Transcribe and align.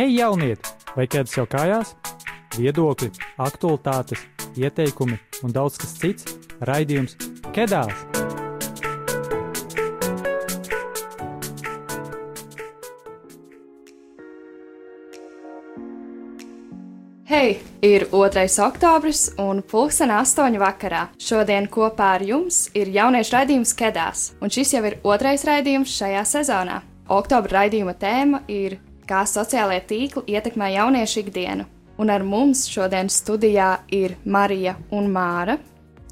Hei, 0.00 0.14
jaunieti! 0.16 0.64
Vai 0.96 1.04
ķēdes 1.12 1.34
jau 1.36 1.42
kājās? 1.44 1.90
Viedokļi, 2.54 3.10
aktualitātes, 3.44 4.22
ieteikumi 4.56 5.18
un 5.44 5.52
daudz 5.52 5.76
kas 5.76 5.92
cits- 6.00 6.38
raidījums 6.70 7.18
Kedās! 7.52 7.92
Hei, 17.28 17.60
ir 17.84 18.08
2. 18.08 18.48
oktobris 18.70 19.34
un 19.36 19.60
pulksten 19.60 20.08
8. 20.16 20.56
vakarā. 20.56 21.10
Šodien 21.20 21.68
kopā 21.68 22.14
ar 22.16 22.22
jums 22.24 22.70
ir 22.72 22.88
jauniešu 22.88 23.36
raidījums 23.36 23.76
Kedās, 23.76 24.30
un 24.40 24.48
šis 24.48 24.78
jau 24.78 24.86
ir 24.88 25.02
otrais 25.04 25.44
raidījums 25.44 25.92
šajā 25.92 26.24
sezonā. 26.24 26.80
Oktobra 27.10 27.60
raidījuma 27.60 28.00
tēma 28.00 28.48
ir 28.48 28.80
kā 29.10 29.24
sociālajie 29.26 29.82
tīkli 29.90 30.36
ietekmē 30.36 30.70
jauniešu 30.76 31.24
ikdienu. 31.24 31.66
Un 32.00 32.12
ar 32.12 32.22
mums 32.24 32.64
šodien 32.70 33.10
studijā 33.12 33.74
ir 33.92 34.16
Marija 34.24 34.76
un 34.94 35.10
Māra. 35.12 35.58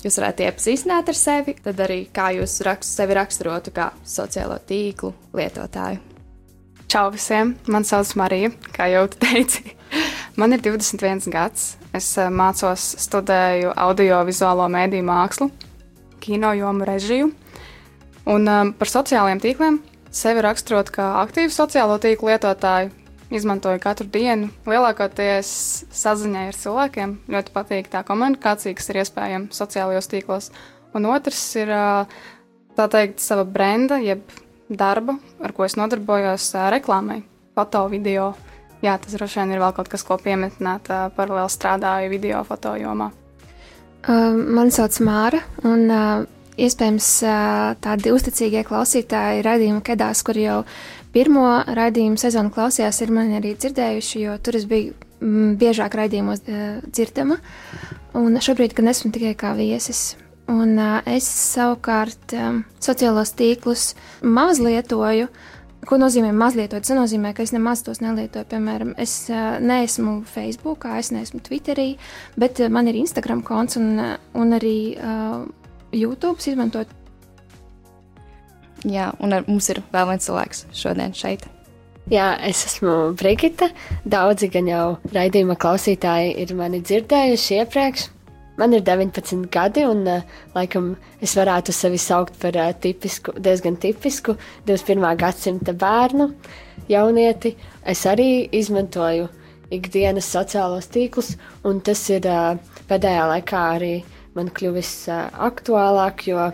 Jūs 0.02 0.18
varētu 0.20 0.44
iepazīstināt 0.46 1.08
ar 1.10 1.18
sevi, 1.18 1.56
tad 1.62 1.80
arī 1.82 2.04
kā 2.14 2.28
jūs 2.36 2.60
rakst, 2.66 2.92
sevi 2.98 3.16
raksturotu 3.18 3.72
kā 3.74 3.88
sociālo 4.06 4.58
tīklu 4.68 5.14
lietotāju. 5.34 6.02
Čau 6.88 7.08
visiem! 7.12 7.56
Mani 7.68 7.88
sauc 7.88 8.14
Marija, 8.16 8.52
kā 8.74 8.86
jau 8.92 9.06
tu 9.10 9.18
teici. 9.24 9.64
Man 10.38 10.54
ir 10.54 10.62
21 10.62 11.26
gads. 11.32 11.74
Es 11.96 12.12
eh, 12.20 12.30
mācos, 12.30 12.84
studēju 13.00 13.72
audio-vizuālo 13.74 14.68
mēdīju 14.70 15.06
mākslu, 15.08 15.50
kino 16.22 16.52
jomu 16.56 16.86
režiju. 16.88 17.32
Un 18.28 18.48
um, 18.52 18.72
par 18.76 18.90
sociālajiem 18.92 19.40
tīkliem 19.40 19.78
sevi 20.14 20.42
raksturot 20.44 20.90
kā 20.94 21.10
aktīvu 21.24 21.52
sociālo 21.54 21.98
tīklu 22.02 22.32
lietotāju. 22.32 22.94
Izmantoju 23.28 23.76
katru 23.82 24.06
dienu, 24.08 24.46
lielākoties 24.64 25.48
saziņai 25.92 26.46
ar 26.48 26.56
cilvēkiem. 26.56 27.10
Ļoti 27.28 27.52
patīk 27.52 27.90
tā 27.92 28.00
komunikācija, 28.08 28.72
kas 28.78 28.88
ir 28.88 29.02
iespējama 29.02 29.52
sociālajos 29.52 30.08
tīklos. 30.08 30.48
Un 30.96 31.04
otrs 31.10 31.42
ir 31.60 31.68
tā 32.78 32.86
teikt, 32.88 33.20
sava 33.20 33.44
brenda, 33.44 33.98
jeb 34.00 34.24
darba, 34.68 35.18
ar 35.44 35.52
ko 35.52 35.66
es 35.66 35.76
nodarbojos 35.76 36.54
reklāmai, 36.72 37.20
foto, 37.56 37.84
video. 37.92 38.32
Jā, 38.80 38.96
tas 38.96 39.12
droši 39.12 39.42
vien 39.42 39.52
ir 39.52 39.60
vēl 39.60 39.76
kaut 39.76 39.92
kas, 39.92 40.06
ko 40.06 40.16
pieminēt. 40.22 40.88
Paralēli 41.16 41.52
strādāju 41.52 42.12
video 42.14 42.40
foto 42.48 42.78
jomā. 42.80 43.10
Uh, 44.08 44.32
mani 44.38 44.72
sauc 44.72 44.94
Māra, 45.04 45.42
un 45.66 45.90
iespējams 46.66 47.08
tādi 47.84 48.14
uzticīgie 48.14 48.64
klausītāji 48.68 49.44
raidījuma 49.46 49.82
kedās, 49.86 50.22
kur 50.26 50.38
jau 50.40 50.62
pirmo 51.14 51.46
raidījumu 51.78 52.20
sezonu 52.20 52.52
klausījās, 52.54 53.02
ir 53.02 53.12
mani 53.14 53.38
arī 53.38 53.54
dzirdējuši, 53.56 54.22
jo 54.26 54.38
tur 54.44 54.58
es 54.58 54.68
biju 54.70 54.94
mm, 55.20 55.52
biežāk 55.60 55.98
raidījumos 55.98 56.42
dzirdama, 56.88 57.38
un 58.18 58.40
šobrīd, 58.44 58.76
kad 58.76 58.90
esmu 58.94 59.12
tikai 59.14 59.36
kā 59.38 59.54
viesis. 59.58 60.16
Un 60.48 60.78
es 61.04 61.26
savukārt 61.28 62.32
sociālos 62.80 63.34
tīklus 63.36 63.92
maz 64.24 64.62
lietoju, 64.64 65.28
Ko 65.86 65.96
nozīmē 65.96 66.32
mazlietot? 66.34 66.82
Tas 66.82 66.96
nozīmē, 66.96 67.30
ka 67.36 67.44
es 67.46 67.52
nemaz 67.54 67.84
tos 67.86 68.00
nelietoju. 68.02 68.48
Piemēram, 68.50 68.90
es 69.00 69.28
neesmu 69.30 70.18
Facebook, 70.26 70.88
es 70.98 71.12
neesmu 71.14 71.40
Twitterī, 71.46 71.92
bet 72.36 72.60
man 72.72 72.90
ir 72.90 72.98
Instagram 72.98 73.44
konts 73.46 73.78
un, 73.78 73.94
un 74.36 74.56
arī 74.58 74.78
uh, 74.98 75.46
YouTube 75.92 76.40
izmantot. 76.44 76.90
Jā, 78.86 79.10
un 79.18 79.34
ar, 79.34 79.46
mums 79.48 79.68
ir 79.72 79.80
vēl 79.92 80.12
viens 80.12 80.28
cilvēks 80.28 80.66
šodien 80.76 81.14
šeit. 81.16 81.46
Jā, 82.08 82.30
es 82.46 82.62
esmu 82.64 83.12
Brigita. 83.18 83.68
Daudzi 84.08 84.48
gan 84.52 84.68
jau 84.70 84.84
raidījuma 85.12 85.58
klausītāji 85.60 86.36
ir 86.40 86.54
mani 86.56 86.80
dzirdējuši 86.80 87.58
iepriekš. 87.58 88.06
Man 88.58 88.74
ir 88.74 88.82
19 88.82 89.44
gadi, 89.54 89.84
un 89.86 90.00
uh, 90.08 90.22
laikam 90.54 90.94
es 91.22 91.36
varētu 91.38 91.74
sevi 91.74 91.98
saukt 92.00 92.38
par 92.42 92.56
uh, 92.58 92.72
tipisku, 92.74 93.36
diezgan 93.38 93.76
tipisku 93.78 94.34
21. 94.66 95.04
gadsimta 95.20 95.74
bērnu, 95.78 96.32
jaunieti. 96.90 97.54
Es 97.86 98.02
arī 98.10 98.48
izmantoju 98.58 99.28
ikdienas 99.74 100.26
sociālos 100.32 100.90
tīklus, 100.90 101.36
un 101.68 101.84
tas 101.86 102.02
ir 102.10 102.26
uh, 102.26 102.56
pēdējā 102.90 103.28
laikā 103.36 103.62
arī 103.76 103.92
uh, 104.00 104.17
man 104.38 104.52
kļuvis 104.54 104.92
aktuālāk, 105.50 106.28
jo 106.30 106.48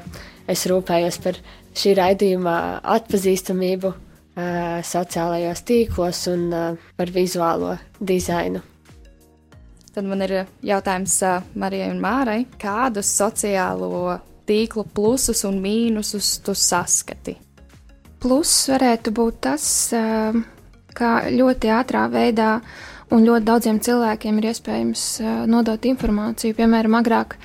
es 0.50 0.65
rūpējos 0.71 1.21
par 1.25 1.39
šī 1.77 1.95
raidījuma 2.00 2.56
atpazīstamību 2.97 3.95
sociālajos 4.34 5.62
tīklos 5.69 6.25
un 6.33 6.49
par 6.99 7.12
vizuālo 7.15 7.77
dizainu. 8.00 8.62
Tad 9.94 10.09
man 10.11 10.25
ir 10.27 10.33
jautājums 10.67 11.21
Marijai 11.55 11.93
un 11.93 12.00
Mārai, 12.03 12.41
kādus 12.59 13.12
sociālo 13.15 14.17
tīklu 14.49 14.83
plusus 14.91 15.44
un 15.47 15.61
mīnusus 15.62 16.41
tu 16.43 16.56
saskati? 16.59 17.37
Pluss 18.19 18.67
varētu 18.73 19.12
būt 19.15 19.39
tas, 19.47 19.69
ka 20.99 21.12
ļoti 21.31 21.71
ātrā 21.78 22.09
veidā 22.11 22.56
un 23.13 23.25
ļoti 23.27 23.47
daudziem 23.49 23.81
cilvēkiem 23.85 24.39
ir 24.41 24.49
iespējams 24.53 25.05
nodot 25.51 25.89
informāciju. 25.89 26.57
Piemēram, 26.59 26.97
agrāk 26.99 27.37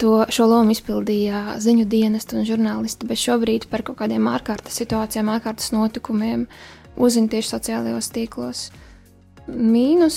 to, 0.00 0.20
šo 0.32 0.46
lomu 0.50 0.74
izpildīja 0.74 1.56
ziņu 1.62 1.86
dienesti 1.90 2.38
un 2.38 2.46
žurnālisti, 2.48 3.08
bet 3.10 3.22
šobrīd 3.22 3.66
par 3.72 3.84
kaut 3.86 4.00
kādiem 4.02 4.28
ārkārtas 4.30 4.78
situācijām, 4.82 5.32
ārkārtas 5.34 5.72
notikumiem 5.74 6.46
uzzina 7.00 7.30
tieši 7.32 7.54
sociālajos 7.56 8.12
tīklos. 8.14 8.68
Mīnus 9.50 10.16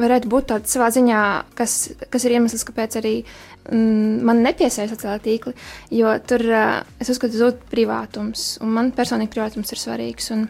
varētu 0.00 0.30
būt 0.30 0.46
tāds 0.52 0.72
savā 0.72 0.88
ziņā, 0.94 1.22
kas, 1.58 1.74
kas 2.08 2.24
ir 2.24 2.38
iemesls, 2.38 2.64
kāpēc 2.64 2.96
arī 3.00 3.14
mm, 3.20 4.22
man 4.24 4.40
nepiesaista 4.46 4.94
sociālā 4.94 5.20
tīkla, 5.24 5.52
jo 5.92 6.14
tur 6.24 6.46
uh, 6.48 6.78
es 7.02 7.10
uzskatu, 7.12 7.36
zūd 7.36 7.66
privātums, 7.72 8.54
un 8.64 8.72
man 8.78 8.92
personīgi 8.96 9.34
privātums 9.34 9.74
ir 9.74 9.82
svarīgs. 9.82 10.30
Un 10.36 10.46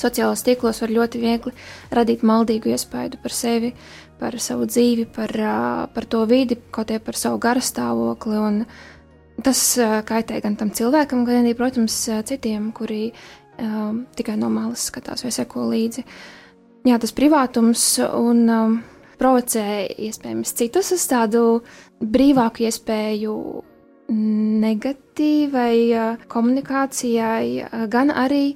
sociālos 0.00 0.44
tīklos 0.46 0.80
var 0.82 0.94
ļoti 0.94 1.20
viegli 1.22 1.54
radīt 1.94 2.24
maldīgu 2.26 2.72
iespaidu 2.74 3.20
par 3.22 3.34
sevi, 3.34 3.74
par 4.20 4.36
savu 4.40 4.66
dzīvi, 4.70 5.06
par, 5.14 5.32
par 5.94 6.08
to 6.10 6.24
vidi, 6.30 6.58
kaut 6.70 6.90
arī 6.90 7.02
par 7.04 7.18
savu 7.18 7.40
garastāvokli. 7.42 8.66
Tas 9.44 9.60
kaitē 10.06 10.38
gan 10.42 10.54
tam 10.56 10.70
cilvēkam, 10.70 11.24
gan 11.26 11.42
arī, 11.42 11.56
protams, 11.58 11.96
citiem, 12.28 12.70
kuri 12.72 13.08
um, 13.58 14.04
tikai 14.14 14.36
no 14.38 14.50
malas 14.52 14.88
skatās 14.90 15.24
vai 15.24 15.32
seko 15.34 15.68
līdzi. 15.72 16.04
Jā, 16.84 16.98
tas 17.00 17.14
privātums 17.16 17.82
un 18.04 18.44
um, 18.52 18.76
provocē 19.18 19.86
iespējams 20.06 20.54
citus 20.58 20.92
uz 20.94 21.06
tādu 21.10 21.62
brīvāku 21.98 22.66
iespēju 22.68 23.34
negatīvai 24.64 25.76
uh, 25.96 26.24
komunikācijai, 26.30 27.88
gan 27.90 28.12
arī, 28.12 28.54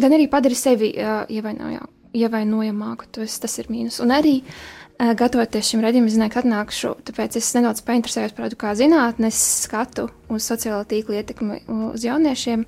gan 0.00 0.16
arī 0.16 0.28
padara 0.30 0.56
sevi 0.58 0.92
uh, 0.98 1.24
ievainojamāku. 1.30 3.10
Tas, 3.14 3.38
tas 3.42 3.60
ir 3.62 3.70
mīnus. 3.72 4.00
Un 4.04 4.14
arī 4.14 4.38
uh, 4.42 5.12
gatavoties 5.18 5.70
šim 5.70 5.84
redzējumam, 5.84 6.12
zināju, 6.14 6.34
ka 6.34 6.42
atnākšu, 6.44 6.92
tāpēc 7.10 7.38
es 7.40 7.52
nedaudz 7.56 7.84
painteresējos 7.86 8.36
par 8.36 8.52
to, 8.52 8.60
kā 8.60 8.74
zinātnes 8.78 9.40
skatu 9.64 10.08
uz 10.32 10.46
sociālo 10.46 10.84
tīklu 10.90 11.18
ietekmi 11.20 11.62
uz 11.92 12.06
jauniešiem. 12.06 12.66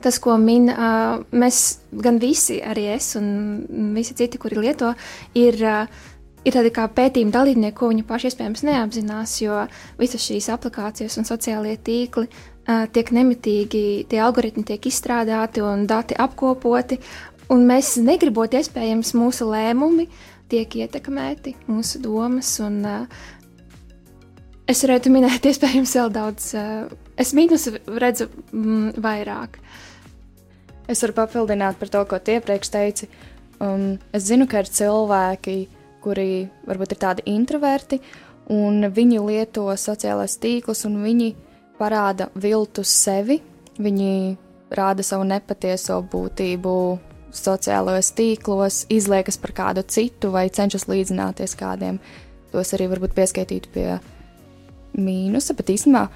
Tas, 0.00 0.16
ko 0.22 0.38
min, 0.40 0.70
uh, 0.72 1.20
mēs 1.36 1.82
gan 1.92 2.16
visi, 2.22 2.56
arī 2.64 2.86
es 2.94 3.12
un 3.20 3.92
visi 3.96 4.16
citi, 4.16 4.40
kuri 4.40 4.62
lieto, 4.62 4.94
ir 5.36 5.60
uh, 5.60 6.06
ir 6.46 6.56
tādi 6.56 6.72
kā 6.74 6.86
pētījuma 6.92 7.34
dalībnieki, 7.34 7.76
ko 7.76 7.90
viņi 7.90 8.06
paši 8.08 8.30
iespējams 8.30 8.64
neapzinās, 8.68 9.36
jo 9.42 9.58
visas 10.00 10.24
šīs 10.24 10.48
aplikācijas 10.54 11.18
un 11.20 11.28
sociālie 11.28 11.76
tīkli 11.84 12.30
tiek 12.94 13.08
nemitīgi, 13.16 13.84
tie 14.10 14.20
algoritmi 14.22 14.62
tiek 14.68 14.84
izstrādāti 14.86 15.62
un 15.64 15.86
dati 15.90 16.14
apkopoti, 16.14 17.00
Un 17.50 17.64
mēs 17.66 17.96
negribot, 17.98 18.52
iespējams, 18.54 19.10
mūsu 19.18 19.48
lēmumi 19.50 20.06
tiek 20.50 20.74
ietekmēti, 20.84 21.56
mūsu 21.66 21.98
domas. 22.02 22.52
Un, 22.62 22.78
uh, 22.86 23.24
es 24.70 24.84
varētu 24.86 25.10
minēt, 25.10 25.46
iespējams, 25.50 25.96
vēl 25.98 26.12
daudz. 26.14 26.52
Es 27.18 27.34
mīnusu 27.34 27.74
redzu 27.90 28.28
mm, 28.54 29.02
vairāk. 29.02 29.58
Es 30.90 31.02
varu 31.02 31.16
papildināt 31.18 31.78
par 31.78 31.90
to, 31.90 32.04
ko 32.06 32.22
tu 32.22 32.36
iepriekš 32.36 32.70
teici. 32.70 33.10
Um, 33.60 33.98
es 34.14 34.28
zinu, 34.30 34.46
ka 34.50 34.62
ir 34.62 34.70
cilvēki, 34.70 35.58
kuri 36.00 36.46
varbūt 36.70 36.94
ir 36.94 37.02
tādi 37.02 37.26
introverti, 37.34 37.98
un 38.50 38.86
viņi 38.94 39.18
lieto 39.26 39.66
sociālais 39.78 40.38
tīklus, 40.40 40.86
un 40.86 41.02
viņi 41.02 41.32
parāda 41.80 42.28
viltus 42.38 42.92
sevi. 42.92 43.40
Viņi 43.80 44.12
rāda 44.76 45.04
savu 45.06 45.24
nepatieso 45.28 45.98
būtību 46.12 46.74
sociālajos 47.34 48.10
tīklos, 48.18 48.84
izliekas 48.90 49.38
par 49.40 49.54
kādu 49.56 49.84
citu 49.86 50.32
vai 50.34 50.48
cenšas 50.50 50.88
līdzināties 50.90 51.54
kādiem. 51.58 52.00
Tos 52.50 52.74
arī 52.74 52.88
varbūt 52.90 53.14
pieskaitītu 53.14 53.70
pie 53.74 53.86
mīnusa, 54.98 55.54
bet 55.54 55.70
īstenībā 55.70 56.08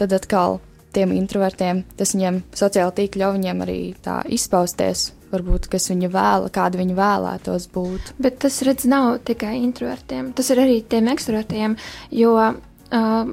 tad 0.00 0.14
atkal 0.16 0.58
tiem 0.96 1.12
introvertiem 1.12 1.82
tas 1.98 2.14
viņiem 2.14 2.40
sociāli 2.56 2.94
tīkli 2.96 3.22
ļauj 3.22 3.36
viņiem 3.36 3.62
arī 3.66 3.80
tā 4.04 4.20
izpausties. 4.32 5.10
Varbūt 5.26 5.66
kas 5.72 5.88
viņa 5.90 6.08
vēla, 6.14 6.50
kāda 6.54 6.78
viņa 6.78 6.94
vēlētos 6.96 7.66
būt. 7.74 8.12
Bet 8.22 8.38
tas, 8.44 8.60
redz, 8.64 8.84
nav 8.88 9.16
tikai 9.26 9.56
introvertiem. 9.58 10.30
Tas 10.38 10.52
ir 10.54 10.60
arī 10.62 10.76
tiem 10.86 11.10
ekstravertiem, 11.10 11.74
jo 12.14 12.36
uh, 12.38 13.32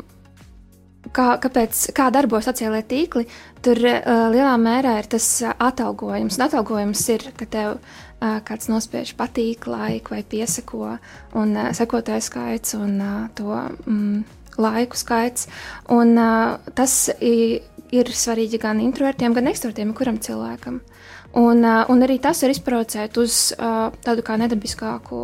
kā, 1.12 1.26
kāpēc, 1.42 1.88
kā 1.96 2.08
darbojas 2.14 2.48
sociālai 2.50 2.84
tīkli, 2.88 3.26
tur 3.66 3.80
uh, 3.90 4.30
lielā 4.34 4.54
mērā 4.62 4.96
ir 5.02 5.10
tas 5.12 5.28
uh, 5.44 5.54
atalgojums. 5.64 6.38
Un 6.38 6.46
atalgojums 6.48 7.04
ir, 7.14 7.26
ka 7.38 7.48
tev 7.50 7.76
uh, 7.76 8.40
kāds 8.48 8.70
nospiež 8.72 9.16
patīk, 9.20 9.68
laiku 9.70 10.16
vai 10.16 10.24
piesako, 10.24 10.96
un 11.40 11.58
uh, 11.58 11.74
sekotāju 11.76 12.28
skaits 12.30 12.78
un 12.80 12.96
uh, 13.02 13.28
to 13.36 13.52
mm, 13.52 14.24
laiku 14.64 15.00
skaits. 15.00 15.50
Un, 15.94 16.16
uh, 16.16 16.74
tas 16.78 16.98
ir 17.20 18.16
svarīgi 18.24 18.62
gan 18.62 18.82
introvertiem, 18.84 19.36
gan 19.36 19.52
ekstravertiem, 19.52 19.94
kuram 19.98 20.22
cilvēkam. 20.24 20.82
Un, 21.40 21.64
uh, 21.66 21.84
un 21.90 22.06
arī 22.06 22.20
tas 22.22 22.44
var 22.46 22.54
izprovocēt 22.54 23.18
uz 23.22 23.46
uh, 23.58 23.90
tādu 24.06 24.26
kā 24.26 24.38
nedabiskāku 24.38 25.24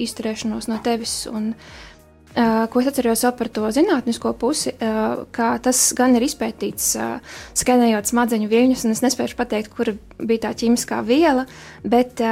izturēšanos 0.00 0.70
no 0.72 0.80
tevis. 0.82 1.24
Un, 1.30 1.52
Uh, 1.52 1.93
ko 2.34 2.80
es 2.82 2.88
atceros 2.90 3.22
par 3.38 3.48
to 3.48 3.68
zinātnisko 3.70 4.32
pusi, 4.38 4.72
uh, 4.74 5.22
ka 5.34 5.54
tas 5.62 5.92
gan 5.94 6.16
ir 6.18 6.26
izpētīts, 6.26 6.90
uh, 6.98 7.38
skanējot 7.54 8.10
smadzeņu 8.10 8.50
viļņus, 8.50 8.84
un 8.84 8.96
es 8.96 9.04
nespēju 9.06 9.38
pateikt, 9.38 9.70
kur 9.76 9.94
bija 10.18 10.48
tā 10.48 10.54
ķīmiskā 10.64 11.00
viela, 11.06 11.46
bet 11.84 12.22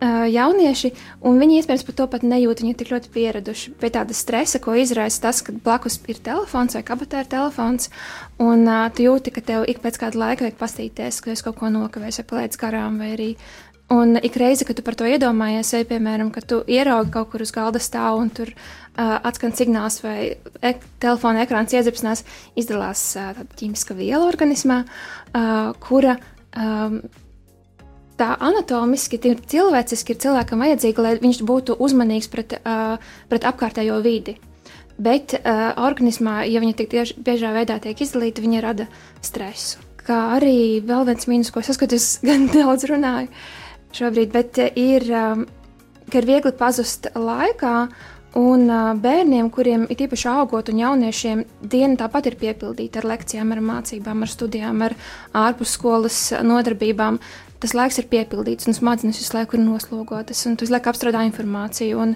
jaunieši, 0.00 0.90
un 1.28 1.36
viņi 1.36 1.58
iespējams 1.60 1.82
par 1.84 1.94
to 1.98 2.06
pat 2.08 2.22
nejūt, 2.24 2.62
viņi 2.62 2.70
ir 2.72 2.76
tik 2.80 2.92
ļoti 2.94 3.10
pieraduši. 3.12 3.72
Pie 3.80 3.90
tāda 3.92 4.16
stresa, 4.16 4.56
ko 4.62 4.72
izraisa 4.72 5.26
tas, 5.26 5.42
ka 5.44 5.52
blakus 5.52 5.98
ir 6.08 6.22
telefons 6.24 6.72
vai 6.72 6.82
kabatē 6.88 7.20
ir 7.20 7.28
telefons, 7.28 7.90
un 8.40 8.64
uh, 8.64 8.88
tu 8.88 9.04
jūti, 9.04 9.34
ka 9.34 9.44
tev 9.44 9.66
ik 9.68 9.82
pēc 9.84 10.00
kāda 10.00 10.22
laika 10.22 10.46
vajag 10.46 10.56
pastīties, 10.56 11.20
ka 11.20 11.34
es 11.34 11.44
kaut 11.44 11.60
ko 11.60 11.68
nokavējis 11.68 12.22
vai 12.22 12.28
palaidis 12.32 12.62
garām, 12.64 12.96
vai 13.02 13.12
arī 13.12 13.34
Un 13.90 14.18
ik 14.22 14.36
reizi, 14.36 14.64
kad 14.64 14.76
tu 14.78 14.84
par 14.86 14.94
to 14.94 15.02
iedomājies, 15.02 15.72
vai, 15.74 15.80
piemēram, 15.82 16.28
kad 16.30 16.44
tu 16.46 16.60
ieraugi 16.70 17.10
kaut 17.10 17.32
kur 17.32 17.42
uz 17.42 17.50
galda 17.50 17.80
stāvu 17.82 18.20
un 18.22 18.28
tur 18.30 18.52
atskan 19.00 19.54
signāls 19.56 20.00
vai 20.04 20.34
ek 20.66 20.84
telefona 21.00 21.46
ekrāns 21.46 21.72
iedzipsnās, 21.76 22.24
izdalās 22.60 23.02
tāda 23.16 23.46
ķīmiska 23.56 23.96
viela 23.96 24.26
organismā, 24.28 24.82
kura 25.80 26.18
tā 28.20 28.28
anatomiski, 28.44 29.20
cilvēciski 29.22 30.14
ir 30.14 30.20
cilvēkam 30.26 30.66
vajadzīga, 30.66 31.06
lai 31.06 31.16
viņš 31.22 31.42
būtu 31.48 31.78
uzmanīgs 31.80 32.28
pret, 32.32 32.58
pret 33.30 33.48
apkārtējo 33.48 34.00
vidi. 34.04 34.36
Bet 35.00 35.32
uh, 35.32 35.70
organismā, 35.80 36.42
ja 36.44 36.60
viņa 36.60 36.76
tik 36.76 36.90
tieši, 36.92 37.14
biežā 37.24 37.54
veidā 37.56 37.78
tiek 37.80 38.00
izdalīta, 38.04 38.42
viņa 38.44 38.60
rada 38.60 38.84
stresu. 39.24 39.80
Kā 40.04 40.18
arī 40.36 40.82
vēl 40.84 41.06
viens 41.08 41.28
mīnus, 41.30 41.52
ko 41.54 41.62
saskatu, 41.64 41.96
es 41.96 42.18
gan 42.28 42.48
daudz 42.52 42.84
runāju. 42.90 43.30
Šobrīd, 43.96 44.34
bet 44.34 44.60
ir, 44.78 45.06
um, 45.16 45.46
ir 46.12 46.28
viegli 46.28 46.52
pazust 46.58 47.08
laikā. 47.16 47.74
Un 48.38 48.68
bērniem, 49.02 49.48
kuriem 49.50 49.88
ir 49.90 50.04
īpaši 50.06 50.28
augot 50.30 50.68
un 50.70 50.78
jauniešiem, 50.78 51.40
diena 51.66 51.96
tāpat 51.98 52.28
ir 52.30 52.36
piepildīta 52.38 53.00
ar 53.00 53.08
lekcijām, 53.10 53.50
ar 53.50 53.62
mācībām, 53.72 54.22
ar 54.22 54.30
studijām, 54.30 54.84
ar 54.86 54.94
ārpusskolas 55.34 56.28
nodarbībām. 56.46 57.18
Tas 57.60 57.74
laiks 57.74 57.98
ir 57.98 58.06
piepildīts 58.12 58.70
un 58.70 58.76
smadzenes 58.76 59.18
visu 59.18 59.34
laiku 59.34 59.58
ir 59.58 59.64
noslogotas, 59.64 60.44
un 60.46 60.54
tu 60.54 60.64
visu 60.64 60.76
laiku 60.76 60.92
apstrādā 60.92 61.24
informāciju. 61.26 61.98
Un, 62.06 62.14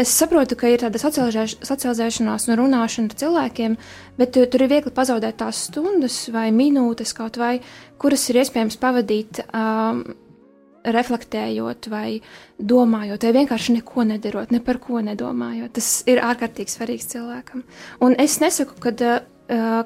es 0.00 0.16
saprotu, 0.16 0.56
ka 0.56 0.72
ir 0.72 0.80
tāda 0.80 0.98
socializēšanās 0.98 2.48
un 2.48 2.58
runāšana 2.62 3.12
ar 3.12 3.20
cilvēkiem, 3.20 3.76
bet 4.16 4.32
tur 4.32 4.64
ir 4.64 4.72
viegli 4.72 4.96
pazaudēt 4.96 5.42
tās 5.44 5.66
stundas 5.68 6.22
vai 6.32 6.48
minūtes 6.56 7.12
kaut 7.20 7.36
vai, 7.36 7.58
kuras 8.00 8.24
ir 8.32 8.40
iespējams 8.40 8.80
pavadīt. 8.80 9.44
Um, 9.52 10.06
reflektējot, 10.84 11.88
vai 11.92 12.20
domājot, 12.58 13.26
vai 13.26 13.34
vienkārši 13.40 13.76
neko 13.78 14.06
nedarot, 14.08 14.50
ne 14.54 14.62
par 14.64 14.80
ko 14.82 15.02
nedomājot. 15.04 15.74
Tas 15.78 15.90
ir 16.10 16.22
ārkārtīgi 16.24 16.74
svarīgs 16.74 17.10
cilvēkam. 17.12 17.62
Un 18.02 18.16
es 18.22 18.38
nesaku, 18.42 18.78
ka 18.82 18.92
uh, 18.92 19.20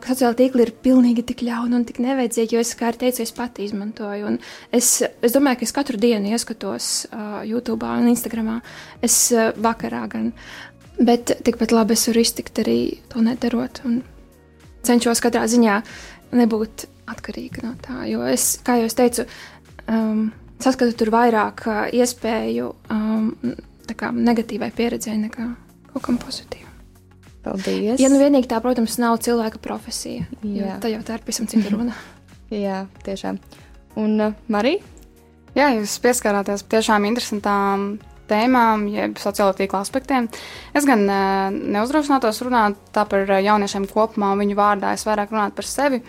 ka 0.01 0.13
sociālai 0.13 0.39
tīkli 0.39 0.67
ir 0.67 0.73
pilnīgi 0.85 1.25
tik 1.31 1.45
ļauni 1.47 1.79
un 1.79 1.85
tik 1.89 2.01
nevajadzīgi, 2.05 2.57
jo 2.57 2.63
es, 2.63 2.73
kā 2.79 2.93
teicu, 2.97 3.25
es 3.25 3.35
pati 3.37 3.67
izmantoju. 3.67 4.33
Un 4.33 4.39
es, 4.75 5.03
es 5.03 5.37
domāju, 5.37 5.61
ka 5.61 5.69
es 5.69 5.77
katru 5.77 6.01
dienu 6.01 6.33
ieskatos 6.33 6.91
uh, 7.11 7.41
YouTube 7.47 7.89
un 7.89 8.11
Instagram. 8.13 8.57
Es 9.05 9.19
uh, 9.35 9.51
vakarā 9.57 10.07
gan. 10.13 10.33
Bet 10.97 11.35
tikpat 11.45 11.75
labi 11.77 11.97
es 11.97 12.07
varu 12.09 12.23
iztikt 12.25 12.63
arī 12.63 12.79
to 13.13 13.21
nedarot. 13.25 13.83
Cenšos 14.87 15.21
katrā 15.21 15.45
ziņā 15.51 15.81
nebūt 16.37 16.87
atkarīga 17.11 17.67
no 17.67 17.75
tā. 17.83 18.05
Jo 18.11 18.25
es, 18.31 18.55
kā 18.65 18.79
jau 18.81 18.89
es 18.89 18.97
teicu, 18.97 19.27
um, 19.93 20.29
saskatu 20.63 20.97
tur 20.97 21.13
vairāk 21.15 21.67
iespēju 21.97 22.71
um, 22.93 23.31
kā, 23.95 24.11
negatīvai 24.13 24.71
pieredzēji 24.77 25.23
nekā 25.27 25.49
kaut 25.93 26.05
kam 26.09 26.19
pozitīvam. 26.21 26.73
Paldies! 27.47 28.01
Ja 28.03 28.11
nu 28.11 28.19
vienīgi 28.19 28.49
tā, 28.51 28.59
protams, 28.63 28.99
nav 28.99 29.21
cilvēka 29.23 29.61
profesija. 29.63 30.27
Jā, 30.43 30.81
tā 30.83 30.91
jau 30.91 31.03
tā 31.07 31.19
ir 31.19 31.25
pavisam 31.25 31.47
cita 31.51 31.71
runa. 31.73 31.95
Jā, 32.67 32.85
tiešām. 33.07 33.39
Un 34.03 34.21
uh, 34.23 34.35
Marija? 34.53 34.83
Jā, 35.57 35.71
jūs 35.73 35.95
pieskarāties 36.05 36.67
tiešām 36.69 37.07
interesantām 37.09 37.87
tēmām, 38.29 38.85
jeb 38.91 39.21
sociālo 39.23 39.55
tīklu 39.57 39.79
aspektiem. 39.79 40.27
Es 40.77 40.87
gan 40.89 41.07
uh, 41.07 41.55
neuzdrošinātos 41.55 42.43
runāt 42.45 42.79
tā 42.95 43.07
par 43.09 43.31
jauniešiem 43.31 43.87
kopumā, 43.91 44.35
viņu 44.39 44.59
vārdā. 44.59 44.93
Es 44.95 45.07
vairāk 45.09 45.33
runātu 45.33 45.59
par 45.61 45.71
sevi, 45.71 46.03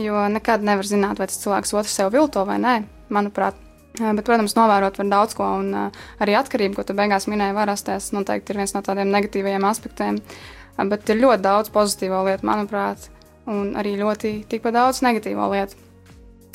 jo 0.00 0.26
nekad 0.32 0.64
nevar 0.64 0.88
zināt, 0.88 1.20
vai 1.20 1.28
tas 1.32 1.40
cilvēks 1.42 1.74
otrs 1.80 1.96
sev 1.98 2.12
vilto 2.14 2.44
vai 2.48 2.60
nē. 2.62 2.76
Manuprāt, 3.12 3.58
Bet, 3.92 4.24
protams, 4.24 4.54
novērot 4.56 4.96
var 4.96 5.08
daudz 5.10 5.34
ko, 5.36 5.46
un 5.60 5.74
arī 6.22 6.36
atkarība, 6.38 6.78
ko 6.78 6.84
tu 6.88 6.96
beigās 6.96 7.26
minēji, 7.28 7.56
var 7.56 7.68
rasties. 7.68 8.08
Noteikti 8.16 8.54
ir 8.54 8.62
viens 8.62 8.72
no 8.72 8.80
tādiem 8.84 9.12
negatīviem 9.12 9.66
aspektiem. 9.68 10.20
Bet 10.88 11.10
ir 11.12 11.20
ļoti 11.20 11.44
daudz 11.44 11.68
pozitīvo 11.74 12.22
lietu, 12.24 12.48
manuprāt, 12.48 13.10
un 13.52 13.74
arī 13.76 13.98
ļoti 14.00 14.30
tikpat 14.48 14.78
daudz 14.78 15.02
negatīvo 15.04 15.50
lietu. 15.52 15.76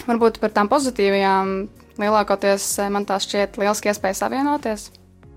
Varbūt 0.07 0.39
par 0.41 0.55
tām 0.55 0.69
pozitīvajām 0.71 1.53
lielākoties 2.01 2.65
man 2.93 3.05
tā 3.05 3.19
šķiet 3.21 3.59
lieliski 3.61 3.91
iespēja 3.91 4.21
savienoties, 4.23 4.87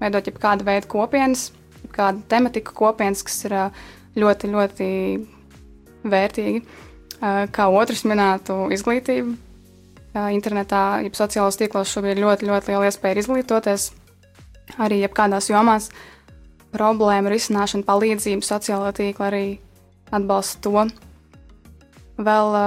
veidot 0.00 0.28
jau 0.28 0.34
kādu 0.40 0.64
veidu 0.68 0.88
kopienas, 0.92 1.50
kādu 1.92 2.24
tematiku 2.32 2.72
kopienas, 2.76 3.24
kas 3.26 3.44
ir 3.48 3.56
ļoti, 4.20 4.50
ļoti 4.56 4.88
vērtīgi. 6.08 6.64
Kā 7.52 7.68
otrs 7.68 8.06
minētu 8.08 8.70
izglītību, 8.72 9.36
internetā, 10.14 11.00
jeb 11.04 11.14
sociālajos 11.14 11.58
tīklos 11.60 11.92
šobrīd 11.92 12.16
ir 12.18 12.24
ļoti, 12.24 12.48
ļoti 12.50 12.72
liela 12.72 12.88
iespēja 12.90 13.22
izglītoties 13.22 13.90
arī 14.78 15.00
jebkādās 15.04 15.50
jomās. 15.50 15.90
Problēmu 16.74 17.30
risināšana, 17.32 17.86
palīdzība, 17.86 18.46
sociālā 18.46 18.92
tīkla 18.94 19.26
arī 19.30 19.44
atbalsta 20.14 20.62
to. 20.66 20.84
Vēl 22.20 22.58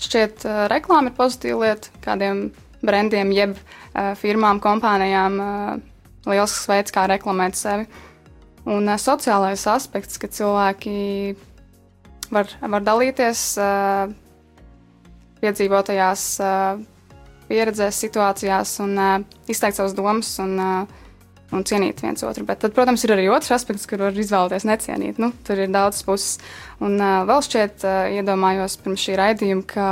šķiet, 0.00 0.46
reklāma 0.72 1.10
ir 1.10 1.16
pozitīva 1.16 1.66
lieta 1.66 1.92
kādiem 2.04 2.46
brandiem, 2.84 3.32
jeb 3.36 3.56
firmām, 4.20 4.60
kompānijām. 4.62 5.38
Liels 6.22 6.54
veids, 6.70 6.94
kā 6.94 7.08
reklamēt 7.10 7.56
sevi. 7.58 7.88
Un 8.70 8.86
sociālais 8.94 9.64
aspekts, 9.66 10.20
ka 10.22 10.28
cilvēki 10.30 10.92
var, 12.30 12.52
var 12.62 12.84
dalīties 12.86 13.42
piedzīvotajās 15.42 16.26
pieredzēs, 17.52 18.00
situācijās 18.06 18.76
un 18.84 18.96
izteikt 19.50 19.78
savas 19.78 19.94
domas 19.96 20.30
un, 20.42 20.56
un 21.52 21.64
cienīt 21.68 22.02
viens 22.04 22.24
otru. 22.26 22.46
Bet, 22.48 22.62
tad, 22.64 22.74
protams, 22.76 23.04
ir 23.04 23.14
arī 23.16 23.28
otrs 23.32 23.52
aspekts, 23.58 23.86
kur 23.90 24.06
var 24.06 24.16
izvēlēties 24.16 24.66
necienīt. 24.68 25.20
Nu, 25.22 25.32
tur 25.46 25.60
ir 25.60 25.72
daudz 25.74 26.02
puses. 26.06 26.38
Un 26.82 26.96
vēl 26.98 27.44
šķiet, 27.44 27.86
iedomājos 28.18 28.78
pirms 28.82 29.04
šī 29.06 29.18
raidījuma, 29.20 29.66
ka 29.68 29.88